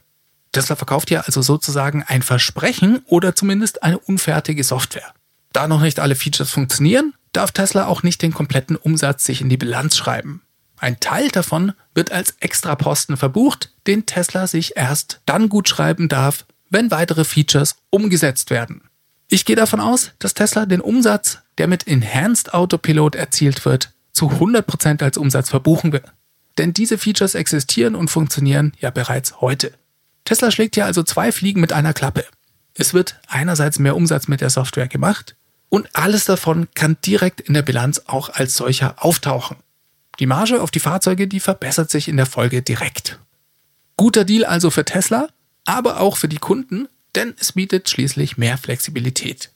Tesla 0.50 0.74
verkauft 0.74 1.12
ja 1.12 1.20
also 1.20 1.42
sozusagen 1.42 2.02
ein 2.02 2.22
Versprechen 2.22 3.02
oder 3.06 3.36
zumindest 3.36 3.84
eine 3.84 4.00
unfertige 4.00 4.64
Software. 4.64 5.14
Da 5.52 5.68
noch 5.68 5.80
nicht 5.80 6.00
alle 6.00 6.16
Features 6.16 6.50
funktionieren, 6.50 7.14
darf 7.32 7.52
Tesla 7.52 7.86
auch 7.86 8.02
nicht 8.02 8.20
den 8.20 8.34
kompletten 8.34 8.74
Umsatz 8.74 9.24
sich 9.24 9.42
in 9.42 9.48
die 9.48 9.56
Bilanz 9.56 9.96
schreiben. 9.96 10.42
Ein 10.80 10.98
Teil 10.98 11.28
davon 11.28 11.74
wird 11.94 12.10
als 12.10 12.36
Extraposten 12.40 13.18
verbucht, 13.18 13.70
den 13.86 14.06
Tesla 14.06 14.46
sich 14.46 14.78
erst 14.78 15.20
dann 15.26 15.50
gut 15.50 15.68
schreiben 15.68 16.08
darf, 16.08 16.46
wenn 16.70 16.90
weitere 16.90 17.24
Features 17.24 17.76
umgesetzt 17.90 18.48
werden. 18.48 18.82
Ich 19.28 19.44
gehe 19.44 19.56
davon 19.56 19.78
aus, 19.78 20.12
dass 20.18 20.32
Tesla 20.32 20.64
den 20.64 20.80
Umsatz, 20.80 21.38
der 21.58 21.68
mit 21.68 21.86
Enhanced 21.86 22.54
Autopilot 22.54 23.14
erzielt 23.14 23.66
wird, 23.66 23.92
zu 24.12 24.30
100% 24.30 25.02
als 25.02 25.18
Umsatz 25.18 25.50
verbuchen 25.50 25.92
will. 25.92 26.02
Denn 26.56 26.72
diese 26.72 26.96
Features 26.96 27.34
existieren 27.34 27.94
und 27.94 28.08
funktionieren 28.08 28.72
ja 28.80 28.90
bereits 28.90 29.42
heute. 29.42 29.72
Tesla 30.24 30.50
schlägt 30.50 30.76
hier 30.76 30.86
also 30.86 31.02
zwei 31.02 31.30
Fliegen 31.30 31.60
mit 31.60 31.74
einer 31.74 31.92
Klappe. 31.92 32.24
Es 32.72 32.94
wird 32.94 33.20
einerseits 33.28 33.78
mehr 33.78 33.96
Umsatz 33.96 34.28
mit 34.28 34.40
der 34.40 34.50
Software 34.50 34.88
gemacht 34.88 35.36
und 35.68 35.88
alles 35.92 36.24
davon 36.24 36.68
kann 36.74 36.96
direkt 37.04 37.42
in 37.42 37.52
der 37.52 37.62
Bilanz 37.62 38.02
auch 38.06 38.30
als 38.30 38.56
solcher 38.56 39.04
auftauchen. 39.04 39.58
Die 40.20 40.26
Marge 40.26 40.60
auf 40.60 40.70
die 40.70 40.80
Fahrzeuge, 40.80 41.26
die 41.26 41.40
verbessert 41.40 41.90
sich 41.90 42.06
in 42.06 42.18
der 42.18 42.26
Folge 42.26 42.62
direkt. 42.62 43.18
Guter 43.96 44.24
Deal 44.24 44.44
also 44.44 44.70
für 44.70 44.84
Tesla, 44.84 45.28
aber 45.64 46.00
auch 46.00 46.18
für 46.18 46.28
die 46.28 46.38
Kunden, 46.38 46.88
denn 47.14 47.34
es 47.40 47.52
bietet 47.52 47.88
schließlich 47.88 48.36
mehr 48.36 48.58
Flexibilität. 48.58 49.50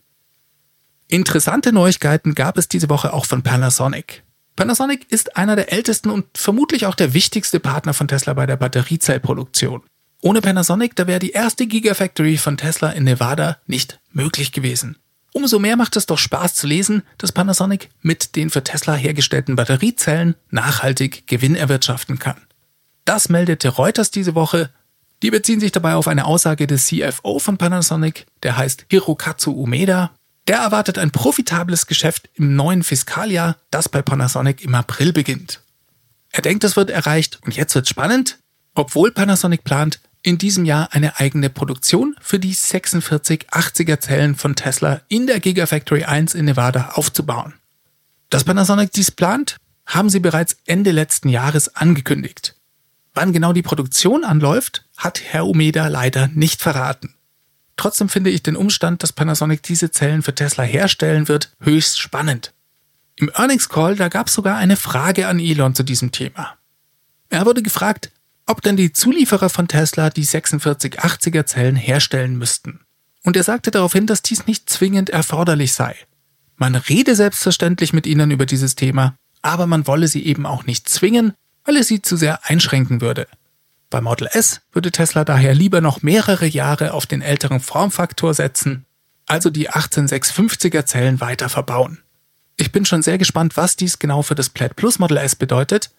Interessante 1.06 1.72
Neuigkeiten 1.72 2.34
gab 2.34 2.56
es 2.56 2.66
diese 2.66 2.88
Woche 2.88 3.12
auch 3.12 3.26
von 3.26 3.42
Panasonic. 3.42 4.22
Panasonic 4.56 5.10
ist 5.10 5.36
einer 5.36 5.54
der 5.54 5.72
ältesten 5.72 6.10
und 6.10 6.26
vermutlich 6.36 6.86
auch 6.86 6.94
der 6.94 7.12
wichtigste 7.12 7.60
Partner 7.60 7.92
von 7.92 8.08
Tesla 8.08 8.32
bei 8.32 8.46
der 8.46 8.56
Batteriezellproduktion. 8.56 9.82
Ohne 10.22 10.40
Panasonic, 10.40 10.96
da 10.96 11.06
wäre 11.06 11.18
die 11.18 11.32
erste 11.32 11.66
Gigafactory 11.66 12.38
von 12.38 12.56
Tesla 12.56 12.90
in 12.90 13.04
Nevada 13.04 13.58
nicht 13.66 14.00
möglich 14.12 14.52
gewesen. 14.52 14.96
Umso 15.34 15.58
mehr 15.58 15.76
macht 15.76 15.96
es 15.96 16.06
doch 16.06 16.18
Spaß 16.18 16.54
zu 16.54 16.66
lesen, 16.66 17.02
dass 17.18 17.32
Panasonic 17.32 17.90
mit 18.00 18.36
den 18.36 18.48
für 18.48 18.64
Tesla 18.64 18.94
hergestellten 18.94 19.56
Batteriezellen 19.56 20.36
nachhaltig 20.50 21.26
Gewinn 21.26 21.56
erwirtschaften 21.56 22.18
kann. 22.18 22.40
Das 23.04 23.28
meldete 23.28 23.68
Reuters 23.68 24.10
diese 24.10 24.34
Woche 24.34 24.70
die 25.24 25.30
beziehen 25.30 25.58
sich 25.58 25.72
dabei 25.72 25.94
auf 25.94 26.06
eine 26.06 26.26
Aussage 26.26 26.66
des 26.66 26.84
CFO 26.84 27.38
von 27.38 27.56
Panasonic, 27.56 28.26
der 28.42 28.58
heißt 28.58 28.84
Hirokatsu 28.90 29.52
Umeda. 29.52 30.10
Der 30.48 30.58
erwartet 30.58 30.98
ein 30.98 31.12
profitables 31.12 31.86
Geschäft 31.86 32.28
im 32.34 32.54
neuen 32.56 32.82
Fiskaljahr, 32.82 33.56
das 33.70 33.88
bei 33.88 34.02
Panasonic 34.02 34.62
im 34.62 34.74
April 34.74 35.14
beginnt. 35.14 35.62
Er 36.30 36.42
denkt, 36.42 36.62
es 36.62 36.76
wird 36.76 36.90
erreicht 36.90 37.38
und 37.42 37.56
jetzt 37.56 37.74
wird 37.74 37.88
spannend, 37.88 38.38
obwohl 38.74 39.12
Panasonic 39.12 39.64
plant, 39.64 40.00
in 40.24 40.38
diesem 40.38 40.64
Jahr 40.64 40.88
eine 40.92 41.20
eigene 41.20 41.50
Produktion 41.50 42.16
für 42.20 42.38
die 42.38 42.54
4680er 42.54 44.00
Zellen 44.00 44.34
von 44.34 44.56
Tesla 44.56 45.02
in 45.08 45.26
der 45.26 45.38
Gigafactory 45.38 46.04
1 46.04 46.34
in 46.34 46.46
Nevada 46.46 46.92
aufzubauen. 46.94 47.52
Dass 48.30 48.44
Panasonic 48.44 48.90
dies 48.90 49.10
plant, 49.10 49.58
haben 49.86 50.08
sie 50.08 50.20
bereits 50.20 50.56
Ende 50.64 50.92
letzten 50.92 51.28
Jahres 51.28 51.76
angekündigt. 51.76 52.56
Wann 53.12 53.34
genau 53.34 53.52
die 53.52 53.62
Produktion 53.62 54.24
anläuft, 54.24 54.86
hat 54.96 55.20
Herr 55.22 55.46
Umeda 55.46 55.88
leider 55.88 56.28
nicht 56.28 56.62
verraten. 56.62 57.14
Trotzdem 57.76 58.08
finde 58.08 58.30
ich 58.30 58.42
den 58.42 58.56
Umstand, 58.56 59.02
dass 59.02 59.12
Panasonic 59.12 59.62
diese 59.62 59.90
Zellen 59.90 60.22
für 60.22 60.34
Tesla 60.34 60.64
herstellen 60.64 61.28
wird, 61.28 61.52
höchst 61.60 62.00
spannend. 62.00 62.54
Im 63.16 63.30
Earnings 63.34 63.68
Call, 63.68 63.94
da 63.94 64.08
gab 64.08 64.28
es 64.28 64.34
sogar 64.34 64.56
eine 64.56 64.76
Frage 64.76 65.28
an 65.28 65.38
Elon 65.38 65.74
zu 65.74 65.82
diesem 65.82 66.12
Thema. 66.12 66.56
Er 67.28 67.44
wurde 67.44 67.62
gefragt, 67.62 68.10
ob 68.46 68.62
denn 68.62 68.76
die 68.76 68.92
Zulieferer 68.92 69.48
von 69.48 69.68
Tesla 69.68 70.10
die 70.10 70.26
4680er 70.26 71.46
Zellen 71.46 71.76
herstellen 71.76 72.36
müssten. 72.36 72.80
Und 73.22 73.36
er 73.36 73.42
sagte 73.42 73.70
daraufhin, 73.70 74.06
dass 74.06 74.22
dies 74.22 74.46
nicht 74.46 74.68
zwingend 74.68 75.10
erforderlich 75.10 75.72
sei. 75.72 75.96
Man 76.56 76.74
rede 76.74 77.16
selbstverständlich 77.16 77.92
mit 77.92 78.06
ihnen 78.06 78.30
über 78.30 78.46
dieses 78.46 78.76
Thema, 78.76 79.16
aber 79.42 79.66
man 79.66 79.86
wolle 79.86 80.08
sie 80.08 80.24
eben 80.24 80.46
auch 80.46 80.66
nicht 80.66 80.88
zwingen, 80.88 81.32
weil 81.64 81.76
es 81.76 81.88
sie 81.88 82.02
zu 82.02 82.16
sehr 82.16 82.44
einschränken 82.44 83.00
würde. 83.00 83.26
Bei 83.90 84.00
Model 84.00 84.28
S 84.32 84.60
würde 84.72 84.90
Tesla 84.90 85.24
daher 85.24 85.54
lieber 85.54 85.80
noch 85.80 86.02
mehrere 86.02 86.46
Jahre 86.46 86.92
auf 86.94 87.06
den 87.06 87.22
älteren 87.22 87.60
Formfaktor 87.60 88.34
setzen, 88.34 88.84
also 89.26 89.50
die 89.50 89.70
18650er 89.70 90.84
Zellen 90.84 91.20
weiter 91.20 91.48
verbauen. 91.48 92.02
Ich 92.56 92.72
bin 92.72 92.84
schon 92.84 93.02
sehr 93.02 93.18
gespannt, 93.18 93.56
was 93.56 93.76
dies 93.76 93.98
genau 93.98 94.22
für 94.22 94.34
das 94.34 94.50
Plaid 94.50 94.76
Plus 94.76 94.98
Model 94.98 95.16
S 95.16 95.34
bedeutet, 95.34 95.90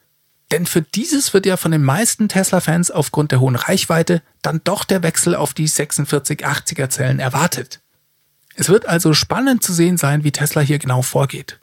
denn 0.56 0.66
für 0.66 0.82
dieses 0.82 1.34
wird 1.34 1.46
ja 1.46 1.58
von 1.58 1.72
den 1.72 1.84
meisten 1.84 2.30
Tesla-Fans 2.30 2.90
aufgrund 2.90 3.34
der 3.34 3.42
hohen 3.42 3.58
Reichweite 3.58 4.22
dann 4.42 4.62
doch 4.64 4.86
der 4.86 5.04
Wechsel 5.04 5.36
auf 5.36 5.54
die 5.54 5.68
4680er 5.68 6.88
Zellen 6.88 7.20
erwartet. 7.20 7.82
Es 8.56 8.70
wird 8.70 8.86
also 8.86 9.14
spannend 9.14 9.64
zu 9.64 9.74
sehen 9.74 9.98
sein, 9.98 10.24
wie 10.24 10.32
Tesla 10.32 10.62
hier 10.62 10.80
genau 10.80 11.02
vorgeht. 11.02 11.60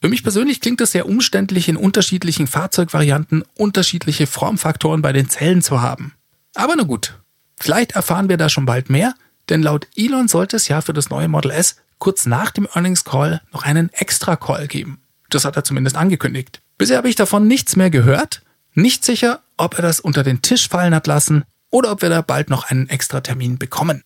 Für 0.00 0.08
mich 0.08 0.22
persönlich 0.22 0.62
klingt 0.62 0.80
es 0.80 0.92
sehr 0.92 1.10
umständlich, 1.10 1.68
in 1.68 1.76
unterschiedlichen 1.76 2.46
Fahrzeugvarianten 2.46 3.44
unterschiedliche 3.54 4.26
Formfaktoren 4.26 5.02
bei 5.02 5.12
den 5.12 5.28
Zellen 5.28 5.60
zu 5.60 5.82
haben. 5.82 6.14
Aber 6.54 6.72
na 6.74 6.84
gut, 6.84 7.20
vielleicht 7.60 7.92
erfahren 7.92 8.30
wir 8.30 8.38
da 8.38 8.48
schon 8.48 8.64
bald 8.64 8.88
mehr, 8.88 9.12
denn 9.50 9.62
laut 9.62 9.88
Elon 9.94 10.28
sollte 10.28 10.56
es 10.56 10.68
ja 10.68 10.80
für 10.80 10.94
das 10.94 11.10
neue 11.10 11.28
Model 11.28 11.50
S 11.50 11.76
kurz 11.98 12.24
nach 12.24 12.50
dem 12.50 12.66
Earnings 12.72 13.04
Call 13.04 13.42
noch 13.52 13.64
einen 13.64 13.92
extra 13.92 14.36
Call 14.36 14.68
geben. 14.68 15.02
Das 15.28 15.44
hat 15.44 15.56
er 15.56 15.64
zumindest 15.64 15.98
angekündigt. 15.98 16.62
Bisher 16.82 16.96
habe 16.96 17.08
ich 17.08 17.14
davon 17.14 17.46
nichts 17.46 17.76
mehr 17.76 17.90
gehört. 17.90 18.42
Nicht 18.74 19.04
sicher, 19.04 19.44
ob 19.56 19.76
er 19.76 19.82
das 19.82 20.00
unter 20.00 20.24
den 20.24 20.42
Tisch 20.42 20.68
fallen 20.68 20.96
hat 20.96 21.06
lassen 21.06 21.44
oder 21.70 21.92
ob 21.92 22.02
wir 22.02 22.08
da 22.08 22.22
bald 22.22 22.50
noch 22.50 22.64
einen 22.64 22.88
extra 22.88 23.20
Termin 23.20 23.56
bekommen. 23.56 24.02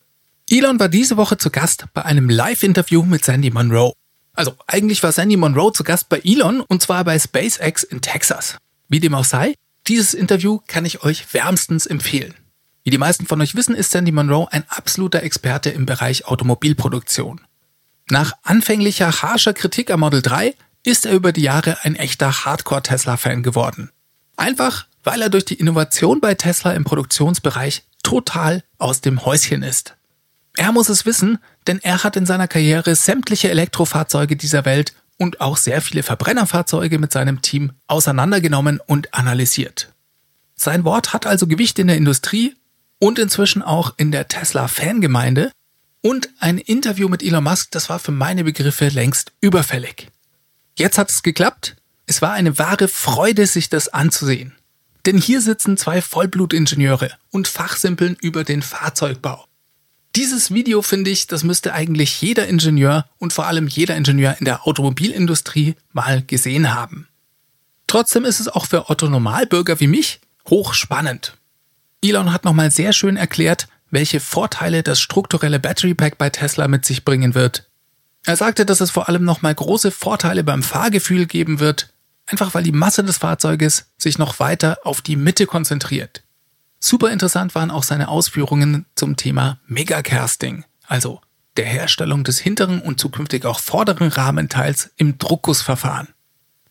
Elon 0.50 0.78
war 0.78 0.90
diese 0.90 1.16
Woche 1.16 1.38
zu 1.38 1.48
Gast 1.48 1.86
bei 1.94 2.04
einem 2.04 2.28
Live-Interview 2.28 3.02
mit 3.02 3.24
Sandy 3.24 3.50
Monroe. 3.50 3.94
Also 4.34 4.56
eigentlich 4.66 5.02
war 5.02 5.10
Sandy 5.10 5.38
Monroe 5.38 5.72
zu 5.72 5.84
Gast 5.84 6.10
bei 6.10 6.20
Elon 6.22 6.60
und 6.60 6.82
zwar 6.82 7.02
bei 7.04 7.18
SpaceX 7.18 7.82
in 7.82 8.02
Texas. 8.02 8.58
Wie 8.90 9.00
dem 9.00 9.14
auch 9.14 9.24
sei, 9.24 9.54
Dieses 9.86 10.12
Interview 10.12 10.60
kann 10.66 10.84
ich 10.84 11.02
euch 11.02 11.32
wärmstens 11.32 11.86
empfehlen. 11.86 12.34
Wie 12.84 12.90
die 12.90 12.98
meisten 12.98 13.24
von 13.24 13.40
euch 13.40 13.54
wissen, 13.54 13.74
ist 13.74 13.90
Sandy 13.90 14.12
Monroe 14.12 14.48
ein 14.50 14.64
absoluter 14.68 15.22
Experte 15.22 15.70
im 15.70 15.86
Bereich 15.86 16.26
Automobilproduktion. 16.26 17.40
Nach 18.10 18.32
anfänglicher 18.42 19.22
harscher 19.22 19.54
Kritik 19.54 19.90
am 19.90 20.00
Model 20.00 20.20
3 20.20 20.54
ist 20.86 21.04
er 21.04 21.12
über 21.12 21.32
die 21.32 21.42
Jahre 21.42 21.78
ein 21.82 21.96
echter 21.96 22.44
Hardcore-Tesla-Fan 22.44 23.42
geworden. 23.42 23.90
Einfach, 24.36 24.86
weil 25.02 25.20
er 25.20 25.30
durch 25.30 25.44
die 25.44 25.54
Innovation 25.54 26.20
bei 26.20 26.34
Tesla 26.34 26.72
im 26.72 26.84
Produktionsbereich 26.84 27.82
total 28.04 28.62
aus 28.78 29.00
dem 29.00 29.24
Häuschen 29.24 29.64
ist. 29.64 29.96
Er 30.56 30.70
muss 30.70 30.88
es 30.88 31.04
wissen, 31.04 31.38
denn 31.66 31.80
er 31.82 32.04
hat 32.04 32.16
in 32.16 32.24
seiner 32.24 32.46
Karriere 32.46 32.94
sämtliche 32.94 33.50
Elektrofahrzeuge 33.50 34.36
dieser 34.36 34.64
Welt 34.64 34.94
und 35.18 35.40
auch 35.40 35.56
sehr 35.56 35.82
viele 35.82 36.04
Verbrennerfahrzeuge 36.04 36.98
mit 36.98 37.12
seinem 37.12 37.42
Team 37.42 37.72
auseinandergenommen 37.88 38.80
und 38.86 39.12
analysiert. 39.12 39.92
Sein 40.54 40.84
Wort 40.84 41.12
hat 41.12 41.26
also 41.26 41.46
Gewicht 41.48 41.78
in 41.80 41.88
der 41.88 41.96
Industrie 41.96 42.54
und 43.00 43.18
inzwischen 43.18 43.62
auch 43.62 43.94
in 43.96 44.12
der 44.12 44.28
Tesla-Fangemeinde 44.28 45.50
und 46.00 46.30
ein 46.38 46.58
Interview 46.58 47.08
mit 47.08 47.24
Elon 47.24 47.44
Musk, 47.44 47.72
das 47.72 47.88
war 47.88 47.98
für 47.98 48.12
meine 48.12 48.44
Begriffe 48.44 48.88
längst 48.88 49.32
überfällig. 49.40 50.08
Jetzt 50.78 50.98
hat 50.98 51.10
es 51.10 51.22
geklappt. 51.22 51.76
Es 52.06 52.22
war 52.22 52.32
eine 52.32 52.58
wahre 52.58 52.88
Freude, 52.88 53.46
sich 53.46 53.68
das 53.68 53.88
anzusehen. 53.88 54.54
Denn 55.06 55.18
hier 55.18 55.40
sitzen 55.40 55.76
zwei 55.76 56.02
Vollblutingenieure 56.02 57.10
und 57.30 57.48
fachsimpeln 57.48 58.16
über 58.20 58.44
den 58.44 58.62
Fahrzeugbau. 58.62 59.46
Dieses 60.14 60.52
Video 60.52 60.82
finde 60.82 61.10
ich, 61.10 61.26
das 61.26 61.44
müsste 61.44 61.72
eigentlich 61.72 62.20
jeder 62.22 62.46
Ingenieur 62.46 63.06
und 63.18 63.32
vor 63.32 63.46
allem 63.46 63.68
jeder 63.68 63.96
Ingenieur 63.96 64.36
in 64.38 64.44
der 64.44 64.66
Automobilindustrie 64.66 65.74
mal 65.92 66.22
gesehen 66.22 66.74
haben. 66.74 67.08
Trotzdem 67.86 68.24
ist 68.24 68.40
es 68.40 68.48
auch 68.48 68.66
für 68.66 68.90
Otto 68.90 69.08
Normalbürger 69.08 69.78
wie 69.80 69.86
mich 69.86 70.20
hochspannend. 70.48 71.36
Elon 72.02 72.32
hat 72.32 72.44
nochmal 72.44 72.70
sehr 72.70 72.92
schön 72.92 73.16
erklärt, 73.16 73.68
welche 73.90 74.20
Vorteile 74.20 74.82
das 74.82 75.00
strukturelle 75.00 75.60
Battery 75.60 75.94
Pack 75.94 76.18
bei 76.18 76.30
Tesla 76.30 76.68
mit 76.68 76.84
sich 76.84 77.04
bringen 77.04 77.34
wird. 77.34 77.68
Er 78.26 78.34
sagte, 78.36 78.66
dass 78.66 78.80
es 78.80 78.90
vor 78.90 79.08
allem 79.08 79.22
nochmal 79.22 79.54
große 79.54 79.92
Vorteile 79.92 80.42
beim 80.42 80.64
Fahrgefühl 80.64 81.26
geben 81.26 81.60
wird, 81.60 81.94
einfach 82.26 82.54
weil 82.54 82.64
die 82.64 82.72
Masse 82.72 83.04
des 83.04 83.18
Fahrzeuges 83.18 83.86
sich 83.96 84.18
noch 84.18 84.40
weiter 84.40 84.78
auf 84.82 85.00
die 85.00 85.14
Mitte 85.14 85.46
konzentriert. 85.46 86.24
Super 86.80 87.12
interessant 87.12 87.54
waren 87.54 87.70
auch 87.70 87.84
seine 87.84 88.08
Ausführungen 88.08 88.84
zum 88.96 89.16
Thema 89.16 89.60
Megacasting, 89.68 90.64
also 90.88 91.20
der 91.56 91.66
Herstellung 91.66 92.24
des 92.24 92.40
hinteren 92.40 92.82
und 92.82 92.98
zukünftig 92.98 93.44
auch 93.44 93.60
vorderen 93.60 94.08
Rahmenteils 94.08 94.90
im 94.96 95.18
Druckgussverfahren. 95.18 96.08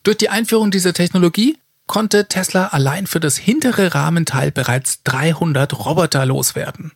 Durch 0.02 0.18
die 0.18 0.28
Einführung 0.28 0.70
dieser 0.70 0.92
Technologie 0.92 1.58
konnte 1.86 2.28
Tesla 2.28 2.66
allein 2.68 3.06
für 3.06 3.18
das 3.18 3.38
hintere 3.38 3.94
Rahmenteil 3.94 4.52
bereits 4.52 5.02
300 5.04 5.86
Roboter 5.86 6.26
loswerden. 6.26 6.92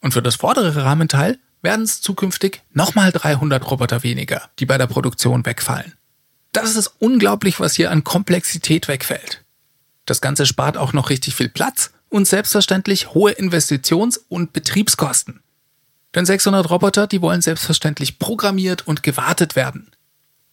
Und 0.00 0.12
für 0.12 0.22
das 0.22 0.36
vordere 0.36 0.84
Rahmenteil 0.84 1.38
werden 1.62 1.84
es 1.84 2.00
zukünftig 2.00 2.62
nochmal 2.72 3.12
300 3.12 3.70
Roboter 3.70 4.02
weniger, 4.02 4.50
die 4.58 4.66
bei 4.66 4.76
der 4.76 4.86
Produktion 4.86 5.46
wegfallen. 5.46 5.94
Das 6.52 6.76
ist 6.76 6.88
unglaublich, 6.98 7.60
was 7.60 7.74
hier 7.74 7.90
an 7.90 8.04
Komplexität 8.04 8.88
wegfällt. 8.88 9.42
Das 10.04 10.20
Ganze 10.20 10.44
spart 10.44 10.76
auch 10.76 10.92
noch 10.92 11.08
richtig 11.08 11.34
viel 11.34 11.48
Platz 11.48 11.92
und 12.08 12.26
selbstverständlich 12.26 13.14
hohe 13.14 13.32
Investitions- 13.32 14.20
und 14.28 14.52
Betriebskosten. 14.52 15.40
Denn 16.14 16.26
600 16.26 16.68
Roboter, 16.68 17.06
die 17.06 17.22
wollen 17.22 17.40
selbstverständlich 17.40 18.18
programmiert 18.18 18.86
und 18.86 19.02
gewartet 19.02 19.56
werden. 19.56 19.90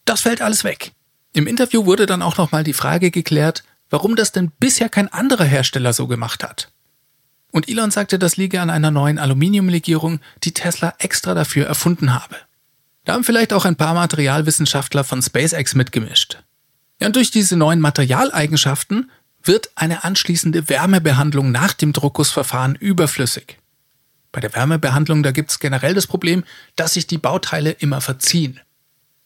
Das 0.06 0.22
fällt 0.22 0.40
alles 0.40 0.64
weg. 0.64 0.92
Im 1.34 1.46
Interview 1.46 1.84
wurde 1.84 2.06
dann 2.06 2.22
auch 2.22 2.38
nochmal 2.38 2.64
die 2.64 2.72
Frage 2.72 3.10
geklärt, 3.10 3.62
warum 3.90 4.16
das 4.16 4.32
denn 4.32 4.52
bisher 4.58 4.88
kein 4.88 5.12
anderer 5.12 5.44
Hersteller 5.44 5.92
so 5.92 6.06
gemacht 6.06 6.42
hat. 6.42 6.72
Und 7.50 7.68
Elon 7.68 7.90
sagte, 7.90 8.18
das 8.18 8.36
liege 8.36 8.60
an 8.60 8.70
einer 8.70 8.90
neuen 8.90 9.18
Aluminiumlegierung, 9.18 10.20
die 10.44 10.52
Tesla 10.52 10.94
extra 10.98 11.34
dafür 11.34 11.66
erfunden 11.66 12.14
habe. 12.14 12.36
Da 13.04 13.14
haben 13.14 13.24
vielleicht 13.24 13.52
auch 13.52 13.64
ein 13.64 13.76
paar 13.76 13.94
Materialwissenschaftler 13.94 15.04
von 15.04 15.22
SpaceX 15.22 15.74
mitgemischt. 15.74 16.42
Ja, 17.00 17.08
und 17.08 17.16
durch 17.16 17.30
diese 17.30 17.56
neuen 17.56 17.80
Materialeigenschaften 17.80 19.10
wird 19.42 19.70
eine 19.74 20.04
anschließende 20.04 20.68
Wärmebehandlung 20.68 21.50
nach 21.50 21.72
dem 21.72 21.92
Druckgussverfahren 21.92 22.74
überflüssig. 22.74 23.58
Bei 24.32 24.40
der 24.40 24.54
Wärmebehandlung, 24.54 25.22
da 25.22 25.32
gibt 25.32 25.50
es 25.50 25.58
generell 25.58 25.94
das 25.94 26.06
Problem, 26.06 26.44
dass 26.76 26.94
sich 26.94 27.06
die 27.06 27.18
Bauteile 27.18 27.70
immer 27.72 28.00
verziehen. 28.00 28.60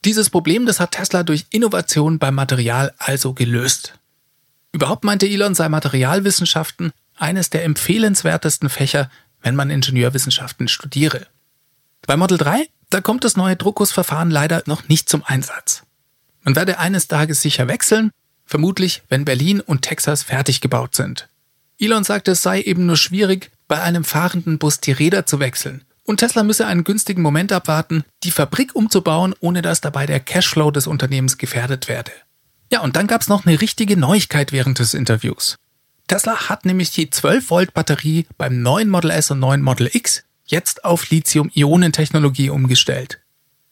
Dieses 0.04 0.30
Problem, 0.30 0.66
das 0.66 0.80
hat 0.80 0.92
Tesla 0.92 1.24
durch 1.24 1.46
Innovation 1.50 2.18
beim 2.18 2.34
Material 2.34 2.94
also 2.98 3.34
gelöst. 3.34 3.94
Überhaupt 4.72 5.04
meinte 5.04 5.26
Elon, 5.26 5.54
sei 5.54 5.68
Materialwissenschaften 5.68 6.92
eines 7.16 7.50
der 7.50 7.64
empfehlenswertesten 7.64 8.68
Fächer, 8.68 9.10
wenn 9.42 9.54
man 9.54 9.70
Ingenieurwissenschaften 9.70 10.68
studiere. 10.68 11.26
Bei 12.06 12.16
Model 12.16 12.38
3, 12.38 12.68
da 12.90 13.00
kommt 13.00 13.24
das 13.24 13.36
neue 13.36 13.56
Druckgussverfahren 13.56 14.30
leider 14.30 14.62
noch 14.66 14.88
nicht 14.88 15.08
zum 15.08 15.24
Einsatz. 15.24 15.82
Man 16.42 16.56
werde 16.56 16.78
eines 16.78 17.08
Tages 17.08 17.40
sicher 17.40 17.68
wechseln, 17.68 18.10
vermutlich 18.44 19.02
wenn 19.08 19.24
Berlin 19.24 19.60
und 19.60 19.82
Texas 19.82 20.22
fertig 20.22 20.60
gebaut 20.60 20.94
sind. 20.94 21.28
Elon 21.78 22.04
sagte, 22.04 22.32
es 22.32 22.42
sei 22.42 22.60
eben 22.60 22.86
nur 22.86 22.96
schwierig, 22.96 23.50
bei 23.66 23.80
einem 23.80 24.04
fahrenden 24.04 24.58
Bus 24.58 24.80
die 24.80 24.92
Räder 24.92 25.26
zu 25.26 25.40
wechseln. 25.40 25.82
Und 26.04 26.18
Tesla 26.18 26.42
müsse 26.42 26.66
einen 26.66 26.84
günstigen 26.84 27.22
Moment 27.22 27.50
abwarten, 27.50 28.04
die 28.22 28.30
Fabrik 28.30 28.76
umzubauen, 28.76 29.34
ohne 29.40 29.62
dass 29.62 29.80
dabei 29.80 30.04
der 30.04 30.20
Cashflow 30.20 30.70
des 30.70 30.86
Unternehmens 30.86 31.38
gefährdet 31.38 31.88
werde. 31.88 32.12
Ja, 32.70 32.80
und 32.80 32.96
dann 32.96 33.06
gab 33.06 33.22
es 33.22 33.28
noch 33.28 33.46
eine 33.46 33.60
richtige 33.60 33.96
Neuigkeit 33.96 34.52
während 34.52 34.78
des 34.78 34.92
Interviews. 34.92 35.56
Tesla 36.06 36.48
hat 36.48 36.64
nämlich 36.66 36.90
die 36.90 37.08
12 37.08 37.50
Volt 37.50 37.74
Batterie 37.74 38.26
beim 38.36 38.60
neuen 38.60 38.90
Model 38.90 39.10
S 39.10 39.30
und 39.30 39.38
neuen 39.38 39.62
Model 39.62 39.88
X 39.92 40.24
jetzt 40.44 40.84
auf 40.84 41.08
Lithium-Ionen-Technologie 41.10 42.50
umgestellt. 42.50 43.20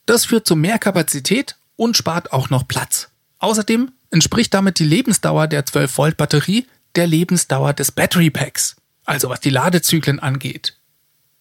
Das 0.06 0.24
führt 0.24 0.46
zu 0.46 0.56
mehr 0.56 0.78
Kapazität 0.78 1.56
und 1.76 1.96
spart 1.96 2.32
auch 2.32 2.50
noch 2.50 2.66
Platz. 2.66 3.10
Außerdem 3.38 3.92
entspricht 4.10 4.54
damit 4.54 4.78
die 4.78 4.84
Lebensdauer 4.84 5.46
der 5.46 5.66
12 5.66 5.98
Volt 5.98 6.16
Batterie 6.16 6.66
der 6.96 7.06
Lebensdauer 7.06 7.72
des 7.74 7.92
Battery 7.92 8.30
Packs, 8.30 8.76
also 9.04 9.28
was 9.28 9.40
die 9.40 9.50
Ladezyklen 9.50 10.20
angeht. 10.20 10.78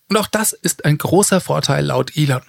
Und 0.10 0.18
auch 0.18 0.28
das 0.28 0.54
ist 0.54 0.84
ein 0.84 0.98
großer 0.98 1.40
Vorteil 1.40 1.86
laut 1.86 2.16
Elon. 2.18 2.44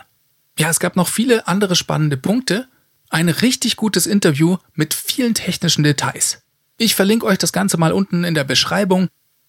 Ja, 0.58 0.68
es 0.68 0.80
gab 0.80 0.96
noch 0.96 1.08
viele 1.08 1.46
andere 1.46 1.76
spannende 1.76 2.16
Punkte, 2.16 2.68
ein 3.08 3.28
richtig 3.28 3.76
gutes 3.76 4.06
Interview 4.06 4.56
mit 4.74 4.94
vielen 4.94 5.34
technischen 5.34 5.84
Details. 5.84 6.41
Ich 6.82 6.96
verlinke 6.96 7.26
euch 7.26 7.38
das 7.38 7.52
Ganze 7.52 7.76
mal 7.76 7.92
unten 7.92 8.24
in 8.24 8.34
der 8.34 8.42
Beschreibung. 8.42 9.06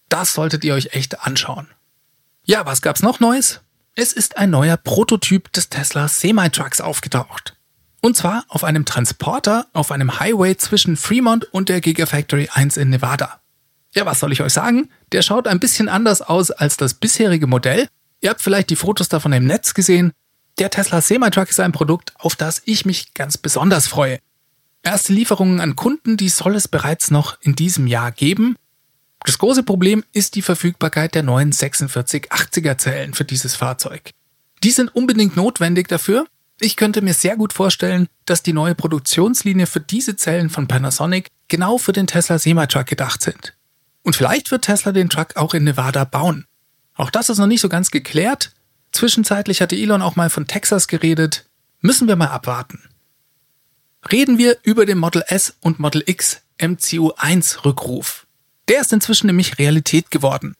Das 0.08 0.34
solltet 0.34 0.62
ihr 0.62 0.72
euch 0.72 0.94
echt 0.94 1.26
anschauen. 1.26 1.66
Ja, 2.44 2.64
was 2.64 2.80
gab's 2.80 3.02
noch 3.02 3.18
Neues? 3.18 3.60
Es 3.96 4.12
ist 4.12 4.36
ein 4.36 4.50
neuer 4.50 4.76
Prototyp 4.76 5.52
des 5.52 5.68
Tesla 5.68 6.06
Semi-Trucks 6.06 6.80
aufgetaucht. 6.80 7.56
Und 8.00 8.16
zwar 8.16 8.44
auf 8.46 8.62
einem 8.62 8.84
Transporter 8.84 9.66
auf 9.72 9.90
einem 9.90 10.20
Highway 10.20 10.56
zwischen 10.56 10.96
Fremont 10.96 11.52
und 11.52 11.68
der 11.68 11.80
Gigafactory 11.80 12.50
1 12.52 12.76
in 12.76 12.90
Nevada. 12.90 13.40
Ja, 13.96 14.06
was 14.06 14.20
soll 14.20 14.30
ich 14.30 14.40
euch 14.40 14.52
sagen? 14.52 14.88
Der 15.10 15.22
schaut 15.22 15.48
ein 15.48 15.58
bisschen 15.58 15.88
anders 15.88 16.22
aus 16.22 16.52
als 16.52 16.76
das 16.76 16.94
bisherige 16.94 17.48
Modell. 17.48 17.88
Ihr 18.20 18.30
habt 18.30 18.42
vielleicht 18.42 18.70
die 18.70 18.76
Fotos 18.76 19.08
davon 19.08 19.32
im 19.32 19.44
Netz 19.44 19.74
gesehen. 19.74 20.12
Der 20.60 20.70
Tesla 20.70 21.00
Semi-Truck 21.00 21.50
ist 21.50 21.58
ein 21.58 21.72
Produkt, 21.72 22.12
auf 22.16 22.36
das 22.36 22.62
ich 22.64 22.86
mich 22.86 23.12
ganz 23.12 23.38
besonders 23.38 23.88
freue. 23.88 24.20
Erste 24.84 25.12
Lieferungen 25.12 25.60
an 25.60 25.76
Kunden, 25.76 26.16
die 26.16 26.28
soll 26.28 26.54
es 26.54 26.68
bereits 26.68 27.10
noch 27.10 27.38
in 27.40 27.56
diesem 27.56 27.86
Jahr 27.86 28.12
geben. 28.12 28.56
Das 29.24 29.38
große 29.38 29.62
Problem 29.62 30.04
ist 30.12 30.34
die 30.34 30.42
Verfügbarkeit 30.42 31.14
der 31.14 31.22
neuen 31.22 31.52
4680er 31.52 32.78
Zellen 32.78 33.14
für 33.14 33.24
dieses 33.24 33.56
Fahrzeug. 33.56 34.10
Die 34.62 34.70
sind 34.70 34.94
unbedingt 34.94 35.36
notwendig 35.36 35.88
dafür. 35.88 36.26
Ich 36.60 36.76
könnte 36.76 37.02
mir 37.02 37.14
sehr 37.14 37.36
gut 37.36 37.52
vorstellen, 37.52 38.06
dass 38.26 38.42
die 38.42 38.52
neue 38.52 38.74
Produktionslinie 38.74 39.66
für 39.66 39.80
diese 39.80 40.16
Zellen 40.16 40.50
von 40.50 40.68
Panasonic 40.68 41.28
genau 41.48 41.78
für 41.78 41.92
den 41.92 42.06
Tesla 42.06 42.38
Semi-Truck 42.38 42.86
gedacht 42.86 43.22
sind. 43.22 43.56
Und 44.02 44.14
vielleicht 44.14 44.50
wird 44.50 44.66
Tesla 44.66 44.92
den 44.92 45.08
Truck 45.08 45.36
auch 45.36 45.54
in 45.54 45.64
Nevada 45.64 46.04
bauen. 46.04 46.44
Auch 46.94 47.10
das 47.10 47.28
ist 47.30 47.38
noch 47.38 47.46
nicht 47.46 47.62
so 47.62 47.68
ganz 47.68 47.90
geklärt, 47.90 48.52
Zwischenzeitlich 48.94 49.60
hatte 49.60 49.74
Elon 49.74 50.02
auch 50.02 50.14
mal 50.14 50.30
von 50.30 50.46
Texas 50.46 50.86
geredet. 50.86 51.46
Müssen 51.80 52.06
wir 52.06 52.14
mal 52.14 52.28
abwarten. 52.28 52.80
Reden 54.10 54.38
wir 54.38 54.58
über 54.62 54.86
den 54.86 54.98
Model 54.98 55.24
S 55.28 55.54
und 55.60 55.78
Model 55.78 56.02
X 56.06 56.40
MCU1 56.58 57.64
Rückruf. 57.64 58.26
Der 58.68 58.80
ist 58.80 58.92
inzwischen 58.92 59.26
nämlich 59.26 59.58
Realität 59.58 60.10
geworden. 60.10 60.54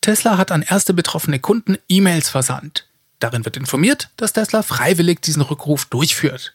Tesla 0.00 0.38
hat 0.38 0.52
an 0.52 0.62
erste 0.62 0.94
betroffene 0.94 1.38
Kunden 1.38 1.78
E-Mails 1.88 2.28
versandt. 2.28 2.88
Darin 3.18 3.44
wird 3.44 3.56
informiert, 3.56 4.10
dass 4.16 4.32
Tesla 4.32 4.62
freiwillig 4.62 5.20
diesen 5.20 5.42
Rückruf 5.42 5.86
durchführt. 5.86 6.54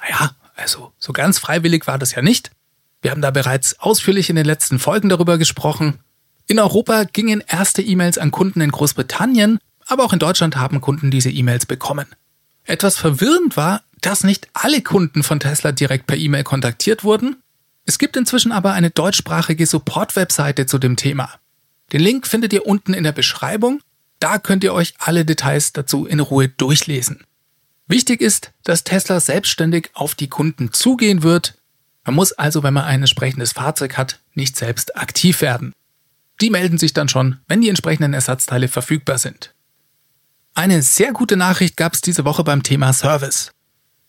Naja, 0.00 0.34
also 0.54 0.92
so 0.98 1.12
ganz 1.12 1.38
freiwillig 1.38 1.86
war 1.86 1.98
das 1.98 2.14
ja 2.14 2.22
nicht. 2.22 2.50
Wir 3.02 3.10
haben 3.10 3.22
da 3.22 3.30
bereits 3.30 3.78
ausführlich 3.80 4.30
in 4.30 4.36
den 4.36 4.46
letzten 4.46 4.78
Folgen 4.78 5.08
darüber 5.08 5.38
gesprochen. 5.38 6.00
In 6.46 6.58
Europa 6.58 7.04
gingen 7.04 7.42
erste 7.46 7.82
E-Mails 7.82 8.18
an 8.18 8.30
Kunden 8.30 8.60
in 8.60 8.70
Großbritannien 8.70 9.58
aber 9.86 10.04
auch 10.04 10.12
in 10.12 10.18
Deutschland 10.18 10.56
haben 10.56 10.80
Kunden 10.80 11.10
diese 11.10 11.30
E-Mails 11.30 11.64
bekommen. 11.64 12.06
Etwas 12.66 12.98
verwirrend 12.98 13.56
war, 13.56 13.82
dass 14.00 14.24
nicht 14.24 14.48
alle 14.52 14.82
Kunden 14.82 15.22
von 15.22 15.40
Tesla 15.40 15.72
direkt 15.72 16.06
per 16.06 16.16
E-Mail 16.16 16.44
kontaktiert 16.44 17.04
wurden. 17.04 17.36
Es 17.86 17.98
gibt 17.98 18.16
inzwischen 18.16 18.52
aber 18.52 18.72
eine 18.72 18.90
deutschsprachige 18.90 19.66
Support-Webseite 19.66 20.66
zu 20.66 20.78
dem 20.78 20.96
Thema. 20.96 21.30
Den 21.92 22.00
Link 22.00 22.26
findet 22.26 22.52
ihr 22.52 22.66
unten 22.66 22.92
in 22.92 23.04
der 23.04 23.12
Beschreibung. 23.12 23.80
Da 24.18 24.38
könnt 24.38 24.64
ihr 24.64 24.74
euch 24.74 24.94
alle 24.98 25.24
Details 25.24 25.72
dazu 25.72 26.06
in 26.06 26.20
Ruhe 26.20 26.48
durchlesen. 26.48 27.24
Wichtig 27.86 28.20
ist, 28.20 28.52
dass 28.64 28.82
Tesla 28.82 29.20
selbstständig 29.20 29.90
auf 29.94 30.16
die 30.16 30.28
Kunden 30.28 30.72
zugehen 30.72 31.22
wird. 31.22 31.54
Man 32.04 32.16
muss 32.16 32.32
also, 32.32 32.64
wenn 32.64 32.74
man 32.74 32.84
ein 32.84 33.00
entsprechendes 33.00 33.52
Fahrzeug 33.52 33.96
hat, 33.96 34.20
nicht 34.34 34.56
selbst 34.56 34.96
aktiv 34.96 35.40
werden. 35.40 35.72
Die 36.40 36.50
melden 36.50 36.78
sich 36.78 36.92
dann 36.92 37.08
schon, 37.08 37.38
wenn 37.46 37.60
die 37.60 37.68
entsprechenden 37.68 38.12
Ersatzteile 38.12 38.68
verfügbar 38.68 39.18
sind. 39.18 39.54
Eine 40.56 40.80
sehr 40.80 41.12
gute 41.12 41.36
Nachricht 41.36 41.76
gab 41.76 41.92
es 41.92 42.00
diese 42.00 42.24
Woche 42.24 42.42
beim 42.42 42.62
Thema 42.62 42.94
Service. 42.94 43.52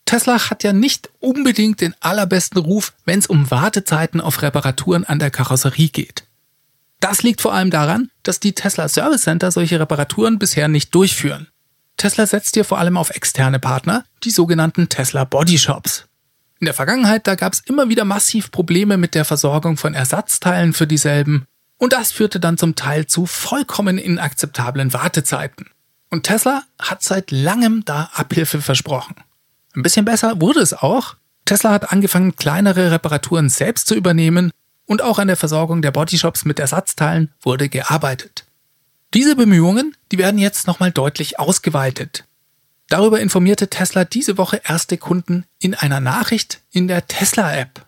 Tesla 0.06 0.48
hat 0.48 0.64
ja 0.64 0.72
nicht 0.72 1.10
unbedingt 1.20 1.82
den 1.82 1.94
allerbesten 2.00 2.58
Ruf, 2.58 2.94
wenn 3.04 3.18
es 3.18 3.26
um 3.26 3.50
Wartezeiten 3.50 4.22
auf 4.22 4.40
Reparaturen 4.40 5.04
an 5.04 5.18
der 5.18 5.30
Karosserie 5.30 5.90
geht. 5.90 6.24
Das 7.00 7.22
liegt 7.22 7.42
vor 7.42 7.52
allem 7.52 7.70
daran, 7.70 8.10
dass 8.22 8.40
die 8.40 8.54
Tesla 8.54 8.88
Service 8.88 9.24
Center 9.24 9.50
solche 9.50 9.78
Reparaturen 9.78 10.38
bisher 10.38 10.68
nicht 10.68 10.94
durchführen. 10.94 11.48
Tesla 11.98 12.24
setzt 12.24 12.54
hier 12.54 12.64
vor 12.64 12.78
allem 12.78 12.96
auf 12.96 13.10
externe 13.10 13.58
Partner, 13.58 14.06
die 14.24 14.30
sogenannten 14.30 14.88
Tesla 14.88 15.24
Body 15.24 15.58
Shops. 15.58 16.06
In 16.60 16.64
der 16.64 16.74
Vergangenheit, 16.74 17.26
da 17.26 17.34
gab 17.34 17.52
es 17.52 17.60
immer 17.60 17.90
wieder 17.90 18.06
massiv 18.06 18.50
Probleme 18.50 18.96
mit 18.96 19.14
der 19.14 19.26
Versorgung 19.26 19.76
von 19.76 19.92
Ersatzteilen 19.92 20.72
für 20.72 20.86
dieselben 20.86 21.44
und 21.76 21.92
das 21.92 22.10
führte 22.10 22.40
dann 22.40 22.56
zum 22.56 22.74
Teil 22.74 23.06
zu 23.06 23.26
vollkommen 23.26 23.98
inakzeptablen 23.98 24.94
Wartezeiten. 24.94 25.66
Und 26.10 26.24
Tesla 26.24 26.62
hat 26.78 27.02
seit 27.02 27.30
langem 27.30 27.84
da 27.84 28.10
Abhilfe 28.14 28.62
versprochen. 28.62 29.16
Ein 29.74 29.82
bisschen 29.82 30.04
besser 30.04 30.40
wurde 30.40 30.60
es 30.60 30.72
auch. 30.72 31.16
Tesla 31.44 31.70
hat 31.70 31.92
angefangen, 31.92 32.36
kleinere 32.36 32.90
Reparaturen 32.90 33.48
selbst 33.48 33.86
zu 33.86 33.94
übernehmen 33.94 34.50
und 34.86 35.02
auch 35.02 35.18
an 35.18 35.28
der 35.28 35.36
Versorgung 35.36 35.82
der 35.82 35.90
Bodyshops 35.90 36.44
mit 36.44 36.58
Ersatzteilen 36.58 37.30
wurde 37.42 37.68
gearbeitet. 37.68 38.46
Diese 39.14 39.36
Bemühungen, 39.36 39.96
die 40.12 40.18
werden 40.18 40.38
jetzt 40.38 40.66
nochmal 40.66 40.92
deutlich 40.92 41.38
ausgeweitet. 41.38 42.24
Darüber 42.88 43.20
informierte 43.20 43.68
Tesla 43.68 44.04
diese 44.04 44.38
Woche 44.38 44.60
erste 44.64 44.96
Kunden 44.96 45.44
in 45.60 45.74
einer 45.74 46.00
Nachricht 46.00 46.60
in 46.70 46.88
der 46.88 47.06
Tesla-App. 47.06 47.84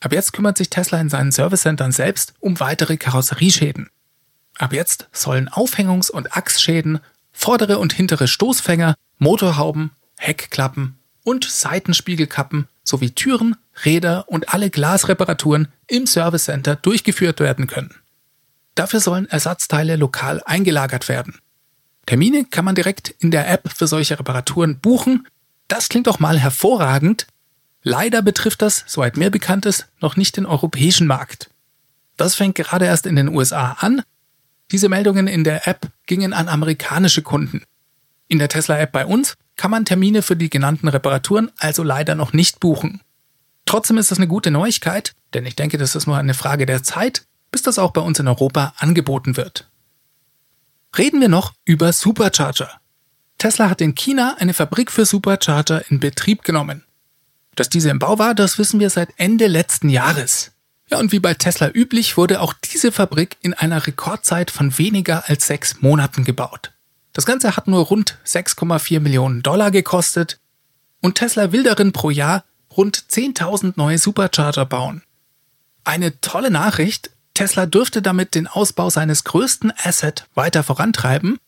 Ab 0.00 0.12
jetzt 0.12 0.32
kümmert 0.32 0.58
sich 0.58 0.70
Tesla 0.70 1.00
in 1.00 1.08
seinen 1.08 1.32
Servicecentern 1.32 1.92
selbst 1.92 2.34
um 2.40 2.60
weitere 2.60 2.96
Karosserieschäden. 2.96 3.90
Ab 4.58 4.72
jetzt 4.72 5.08
sollen 5.12 5.48
Aufhängungs- 5.48 6.10
und 6.10 6.36
Achsschäden, 6.36 7.00
vordere 7.34 7.78
und 7.78 7.92
hintere 7.92 8.26
Stoßfänger, 8.26 8.94
Motorhauben, 9.18 9.90
Heckklappen 10.16 10.98
und 11.22 11.44
Seitenspiegelkappen 11.44 12.68
sowie 12.82 13.10
Türen, 13.10 13.56
Räder 13.84 14.28
und 14.28 14.54
alle 14.54 14.70
Glasreparaturen 14.70 15.68
im 15.86 16.06
Service 16.06 16.44
Center 16.44 16.76
durchgeführt 16.76 17.40
werden 17.40 17.66
können. 17.66 17.94
Dafür 18.74 19.00
sollen 19.00 19.28
Ersatzteile 19.28 19.96
lokal 19.96 20.42
eingelagert 20.44 21.08
werden. 21.08 21.38
Termine 22.06 22.44
kann 22.44 22.64
man 22.64 22.74
direkt 22.74 23.10
in 23.18 23.30
der 23.30 23.50
App 23.50 23.70
für 23.74 23.86
solche 23.86 24.18
Reparaturen 24.18 24.78
buchen. 24.78 25.26
Das 25.68 25.88
klingt 25.88 26.06
doch 26.06 26.18
mal 26.18 26.38
hervorragend. 26.38 27.26
Leider 27.82 28.22
betrifft 28.22 28.62
das, 28.62 28.84
soweit 28.86 29.16
mir 29.16 29.30
bekannt 29.30 29.66
ist, 29.66 29.86
noch 30.00 30.16
nicht 30.16 30.36
den 30.36 30.46
europäischen 30.46 31.06
Markt. 31.06 31.50
Das 32.16 32.34
fängt 32.34 32.54
gerade 32.54 32.86
erst 32.86 33.06
in 33.06 33.16
den 33.16 33.28
USA 33.28 33.76
an. 33.80 34.02
Diese 34.70 34.88
Meldungen 34.88 35.26
in 35.26 35.44
der 35.44 35.68
App 35.68 35.90
gingen 36.06 36.32
an 36.32 36.48
amerikanische 36.48 37.22
Kunden. 37.22 37.62
In 38.28 38.38
der 38.38 38.48
Tesla-App 38.48 38.92
bei 38.92 39.06
uns 39.06 39.36
kann 39.56 39.70
man 39.70 39.84
Termine 39.84 40.22
für 40.22 40.36
die 40.36 40.50
genannten 40.50 40.88
Reparaturen 40.88 41.50
also 41.58 41.82
leider 41.82 42.14
noch 42.14 42.32
nicht 42.32 42.60
buchen. 42.60 43.00
Trotzdem 43.66 43.98
ist 43.98 44.10
das 44.10 44.18
eine 44.18 44.28
gute 44.28 44.50
Neuigkeit, 44.50 45.14
denn 45.32 45.46
ich 45.46 45.56
denke, 45.56 45.78
das 45.78 45.94
ist 45.94 46.06
nur 46.06 46.16
eine 46.16 46.34
Frage 46.34 46.66
der 46.66 46.82
Zeit, 46.82 47.26
bis 47.50 47.62
das 47.62 47.78
auch 47.78 47.92
bei 47.92 48.00
uns 48.00 48.18
in 48.18 48.28
Europa 48.28 48.74
angeboten 48.78 49.36
wird. 49.36 49.70
Reden 50.96 51.20
wir 51.20 51.28
noch 51.28 51.52
über 51.64 51.92
Supercharger. 51.92 52.70
Tesla 53.38 53.68
hat 53.68 53.80
in 53.80 53.94
China 53.94 54.36
eine 54.38 54.54
Fabrik 54.54 54.90
für 54.90 55.04
Supercharger 55.04 55.90
in 55.90 56.00
Betrieb 56.00 56.44
genommen. 56.44 56.84
Dass 57.56 57.68
diese 57.68 57.90
im 57.90 57.98
Bau 57.98 58.18
war, 58.18 58.34
das 58.34 58.58
wissen 58.58 58.80
wir 58.80 58.90
seit 58.90 59.10
Ende 59.16 59.46
letzten 59.46 59.88
Jahres. 59.88 60.53
Ja, 60.90 60.98
und 60.98 61.12
wie 61.12 61.20
bei 61.20 61.34
Tesla 61.34 61.70
üblich, 61.72 62.16
wurde 62.16 62.40
auch 62.40 62.52
diese 62.52 62.92
Fabrik 62.92 63.36
in 63.40 63.54
einer 63.54 63.86
Rekordzeit 63.86 64.50
von 64.50 64.76
weniger 64.78 65.28
als 65.28 65.46
sechs 65.46 65.80
Monaten 65.80 66.24
gebaut. 66.24 66.72
Das 67.12 67.26
Ganze 67.26 67.56
hat 67.56 67.68
nur 67.68 67.86
rund 67.86 68.18
6,4 68.26 69.00
Millionen 69.00 69.42
Dollar 69.42 69.70
gekostet 69.70 70.40
und 71.00 71.14
Tesla 71.14 71.52
will 71.52 71.62
darin 71.62 71.92
pro 71.92 72.10
Jahr 72.10 72.44
rund 72.76 72.98
10.000 72.98 73.74
neue 73.76 73.98
Supercharger 73.98 74.66
bauen. 74.66 75.02
Eine 75.84 76.20
tolle 76.20 76.50
Nachricht, 76.50 77.10
Tesla 77.34 77.66
dürfte 77.66 78.02
damit 78.02 78.34
den 78.34 78.46
Ausbau 78.46 78.90
seines 78.90 79.24
größten 79.24 79.72
Asset 79.76 80.26
weiter 80.34 80.62
vorantreiben. 80.62 81.38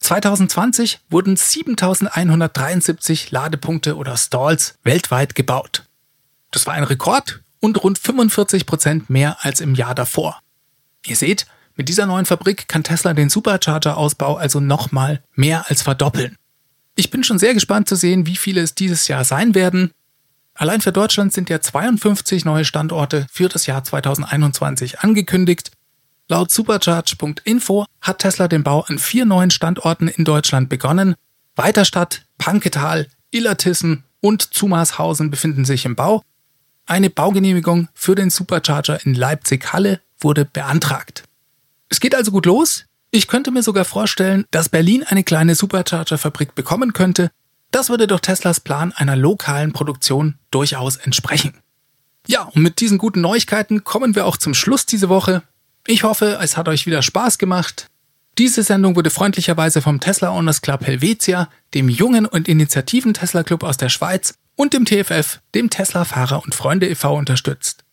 2020 0.00 1.00
wurden 1.08 1.36
7173 1.36 3.30
Ladepunkte 3.30 3.96
oder 3.96 4.16
Stalls 4.16 4.74
weltweit 4.82 5.34
gebaut. 5.34 5.84
Das 6.50 6.66
war 6.66 6.74
ein 6.74 6.84
Rekord 6.84 7.41
und 7.62 7.82
rund 7.82 7.98
45 7.98 8.66
Prozent 8.66 9.08
mehr 9.08 9.38
als 9.40 9.60
im 9.60 9.74
Jahr 9.74 9.94
davor. 9.94 10.40
Ihr 11.06 11.16
seht, 11.16 11.46
mit 11.74 11.88
dieser 11.88 12.04
neuen 12.04 12.26
Fabrik 12.26 12.68
kann 12.68 12.84
Tesla 12.84 13.14
den 13.14 13.30
Supercharger-Ausbau 13.30 14.36
also 14.36 14.60
nochmal 14.60 15.22
mehr 15.34 15.70
als 15.70 15.80
verdoppeln. 15.80 16.36
Ich 16.96 17.10
bin 17.10 17.24
schon 17.24 17.38
sehr 17.38 17.54
gespannt 17.54 17.88
zu 17.88 17.96
sehen, 17.96 18.26
wie 18.26 18.36
viele 18.36 18.60
es 18.60 18.74
dieses 18.74 19.08
Jahr 19.08 19.24
sein 19.24 19.54
werden. 19.54 19.92
Allein 20.54 20.82
für 20.82 20.92
Deutschland 20.92 21.32
sind 21.32 21.48
ja 21.48 21.60
52 21.60 22.44
neue 22.44 22.66
Standorte 22.66 23.26
für 23.32 23.48
das 23.48 23.64
Jahr 23.64 23.82
2021 23.82 25.00
angekündigt. 25.00 25.70
Laut 26.28 26.50
supercharge.info 26.50 27.86
hat 28.00 28.18
Tesla 28.18 28.48
den 28.48 28.62
Bau 28.62 28.82
an 28.82 28.98
vier 28.98 29.24
neuen 29.24 29.50
Standorten 29.50 30.08
in 30.08 30.24
Deutschland 30.24 30.68
begonnen. 30.68 31.14
Weiterstadt, 31.56 32.26
Panketal, 32.38 33.06
Illertissen 33.30 34.04
und 34.20 34.42
Zumarshausen 34.54 35.30
befinden 35.30 35.64
sich 35.64 35.84
im 35.84 35.96
Bau. 35.96 36.22
Eine 36.86 37.10
Baugenehmigung 37.10 37.88
für 37.94 38.14
den 38.14 38.30
Supercharger 38.30 39.04
in 39.04 39.14
Leipzig-Halle 39.14 40.00
wurde 40.18 40.44
beantragt. 40.44 41.24
Es 41.88 42.00
geht 42.00 42.14
also 42.14 42.30
gut 42.30 42.46
los. 42.46 42.86
Ich 43.10 43.28
könnte 43.28 43.50
mir 43.50 43.62
sogar 43.62 43.84
vorstellen, 43.84 44.46
dass 44.50 44.68
Berlin 44.68 45.04
eine 45.04 45.24
kleine 45.24 45.54
Supercharger-Fabrik 45.54 46.54
bekommen 46.54 46.92
könnte 46.92 47.30
das 47.72 47.88
würde 47.88 48.06
doch 48.06 48.20
Teslas 48.20 48.60
Plan 48.60 48.92
einer 48.92 49.16
lokalen 49.16 49.72
Produktion 49.72 50.36
durchaus 50.50 50.96
entsprechen. 50.96 51.54
Ja, 52.28 52.42
und 52.42 52.62
mit 52.62 52.80
diesen 52.80 52.98
guten 52.98 53.22
Neuigkeiten 53.22 53.82
kommen 53.82 54.14
wir 54.14 54.26
auch 54.26 54.36
zum 54.36 54.54
Schluss 54.54 54.86
diese 54.86 55.08
Woche. 55.08 55.42
Ich 55.86 56.04
hoffe, 56.04 56.38
es 56.40 56.56
hat 56.56 56.68
euch 56.68 56.86
wieder 56.86 57.02
Spaß 57.02 57.38
gemacht. 57.38 57.86
Diese 58.38 58.62
Sendung 58.62 58.94
wurde 58.94 59.10
freundlicherweise 59.10 59.82
vom 59.82 60.00
Tesla 60.00 60.30
Owners 60.30 60.60
Club 60.60 60.86
Helvetia, 60.86 61.48
dem 61.74 61.88
jungen 61.88 62.26
und 62.26 62.46
initiativen 62.46 63.14
Tesla 63.14 63.42
Club 63.42 63.64
aus 63.64 63.78
der 63.78 63.88
Schweiz 63.88 64.34
und 64.56 64.72
dem 64.72 64.84
TFF, 64.84 65.40
dem 65.54 65.70
Tesla 65.70 66.04
Fahrer 66.04 66.42
und 66.44 66.54
Freunde 66.54 66.88
e.V. 66.88 67.16
unterstützt. 67.16 67.84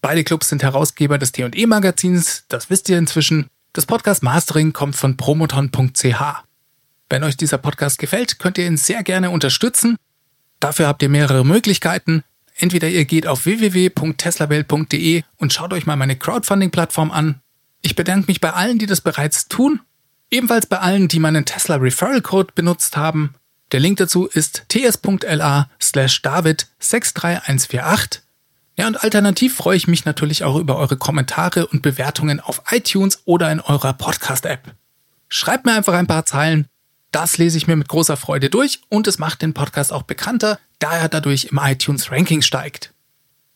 Beide 0.00 0.24
Clubs 0.24 0.48
sind 0.48 0.62
Herausgeber 0.62 1.18
des 1.18 1.32
T&E 1.32 1.66
Magazins, 1.66 2.44
das 2.48 2.70
wisst 2.70 2.88
ihr 2.88 2.98
inzwischen. 2.98 3.48
Das 3.72 3.86
Podcast 3.86 4.22
Mastering 4.22 4.72
kommt 4.72 4.96
von 4.96 5.16
promoton.ch. 5.16 6.22
Wenn 7.10 7.24
euch 7.24 7.36
dieser 7.36 7.58
Podcast 7.58 7.98
gefällt, 7.98 8.38
könnt 8.38 8.58
ihr 8.58 8.66
ihn 8.66 8.76
sehr 8.76 9.02
gerne 9.02 9.30
unterstützen. 9.30 9.96
Dafür 10.60 10.86
habt 10.88 11.02
ihr 11.02 11.08
mehrere 11.08 11.44
Möglichkeiten. 11.44 12.22
Entweder 12.56 12.88
ihr 12.88 13.04
geht 13.04 13.26
auf 13.26 13.44
www.teslawelt.de 13.44 15.22
und 15.36 15.52
schaut 15.52 15.72
euch 15.72 15.86
mal 15.86 15.96
meine 15.96 16.16
Crowdfunding-Plattform 16.16 17.10
an. 17.10 17.40
Ich 17.82 17.94
bedanke 17.94 18.26
mich 18.26 18.40
bei 18.40 18.52
allen, 18.52 18.78
die 18.78 18.86
das 18.86 19.00
bereits 19.00 19.48
tun. 19.48 19.80
Ebenfalls 20.30 20.66
bei 20.66 20.78
allen, 20.78 21.08
die 21.08 21.20
meinen 21.20 21.44
Tesla 21.44 21.76
Referral 21.76 22.20
Code 22.20 22.52
benutzt 22.54 22.96
haben. 22.96 23.34
Der 23.72 23.80
Link 23.80 23.98
dazu 23.98 24.26
ist 24.26 24.64
ts.la 24.68 25.70
slash 25.80 26.22
david 26.22 26.66
63148. 26.80 28.22
Ja, 28.76 28.86
und 28.86 29.02
alternativ 29.02 29.56
freue 29.56 29.76
ich 29.76 29.88
mich 29.88 30.04
natürlich 30.04 30.44
auch 30.44 30.56
über 30.56 30.76
eure 30.76 30.96
Kommentare 30.96 31.66
und 31.66 31.82
Bewertungen 31.82 32.40
auf 32.40 32.62
iTunes 32.70 33.20
oder 33.24 33.50
in 33.50 33.60
eurer 33.60 33.92
Podcast-App. 33.92 34.74
Schreibt 35.28 35.66
mir 35.66 35.72
einfach 35.74 35.94
ein 35.94 36.06
paar 36.06 36.24
Zeilen 36.24 36.68
das 37.12 37.38
lese 37.38 37.56
ich 37.56 37.66
mir 37.66 37.76
mit 37.76 37.88
großer 37.88 38.16
Freude 38.16 38.50
durch 38.50 38.80
und 38.88 39.06
es 39.06 39.18
macht 39.18 39.42
den 39.42 39.54
Podcast 39.54 39.92
auch 39.92 40.02
bekannter, 40.02 40.58
da 40.78 40.92
er 40.92 41.08
dadurch 41.08 41.46
im 41.46 41.58
iTunes 41.62 42.12
Ranking 42.12 42.42
steigt. 42.42 42.92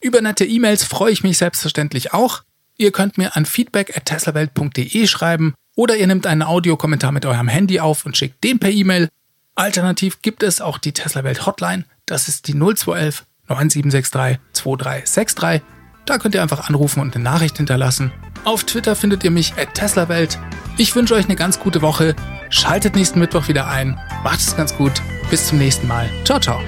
Über 0.00 0.20
nette 0.20 0.44
E-Mails 0.44 0.84
freue 0.84 1.12
ich 1.12 1.22
mich 1.22 1.38
selbstverständlich 1.38 2.12
auch. 2.12 2.42
Ihr 2.78 2.92
könnt 2.92 3.18
mir 3.18 3.36
an 3.36 3.44
feedback 3.44 3.96
at 3.96 4.06
teslawelt.de 4.06 5.06
schreiben 5.06 5.54
oder 5.76 5.96
ihr 5.96 6.06
nehmt 6.06 6.26
einen 6.26 6.42
Audiokommentar 6.42 7.12
mit 7.12 7.26
eurem 7.26 7.48
Handy 7.48 7.78
auf 7.78 8.06
und 8.06 8.16
schickt 8.16 8.42
den 8.42 8.58
per 8.58 8.70
E-Mail. 8.70 9.08
Alternativ 9.54 10.22
gibt 10.22 10.42
es 10.42 10.60
auch 10.60 10.78
die 10.78 10.92
Tesla 10.92 11.24
Welt 11.24 11.46
Hotline, 11.46 11.84
das 12.06 12.28
ist 12.28 12.48
die 12.48 12.54
0211 12.54 13.24
9763 13.48 14.40
2363. 14.52 15.62
Da 16.04 16.18
könnt 16.18 16.34
ihr 16.34 16.42
einfach 16.42 16.68
anrufen 16.68 17.00
und 17.00 17.14
eine 17.14 17.22
Nachricht 17.22 17.58
hinterlassen. 17.58 18.12
Auf 18.44 18.64
Twitter 18.64 18.96
findet 18.96 19.22
ihr 19.24 19.30
mich 19.30 19.54
at 19.56 19.74
teslawelt. 19.74 20.38
Ich 20.76 20.96
wünsche 20.96 21.14
euch 21.14 21.26
eine 21.26 21.36
ganz 21.36 21.60
gute 21.60 21.82
Woche. 21.82 22.16
Schaltet 22.50 22.96
nächsten 22.96 23.20
Mittwoch 23.20 23.48
wieder 23.48 23.68
ein. 23.68 23.98
Macht 24.24 24.40
es 24.40 24.56
ganz 24.56 24.76
gut. 24.76 25.00
Bis 25.30 25.46
zum 25.46 25.58
nächsten 25.58 25.86
Mal. 25.86 26.08
Ciao, 26.24 26.40
ciao. 26.40 26.60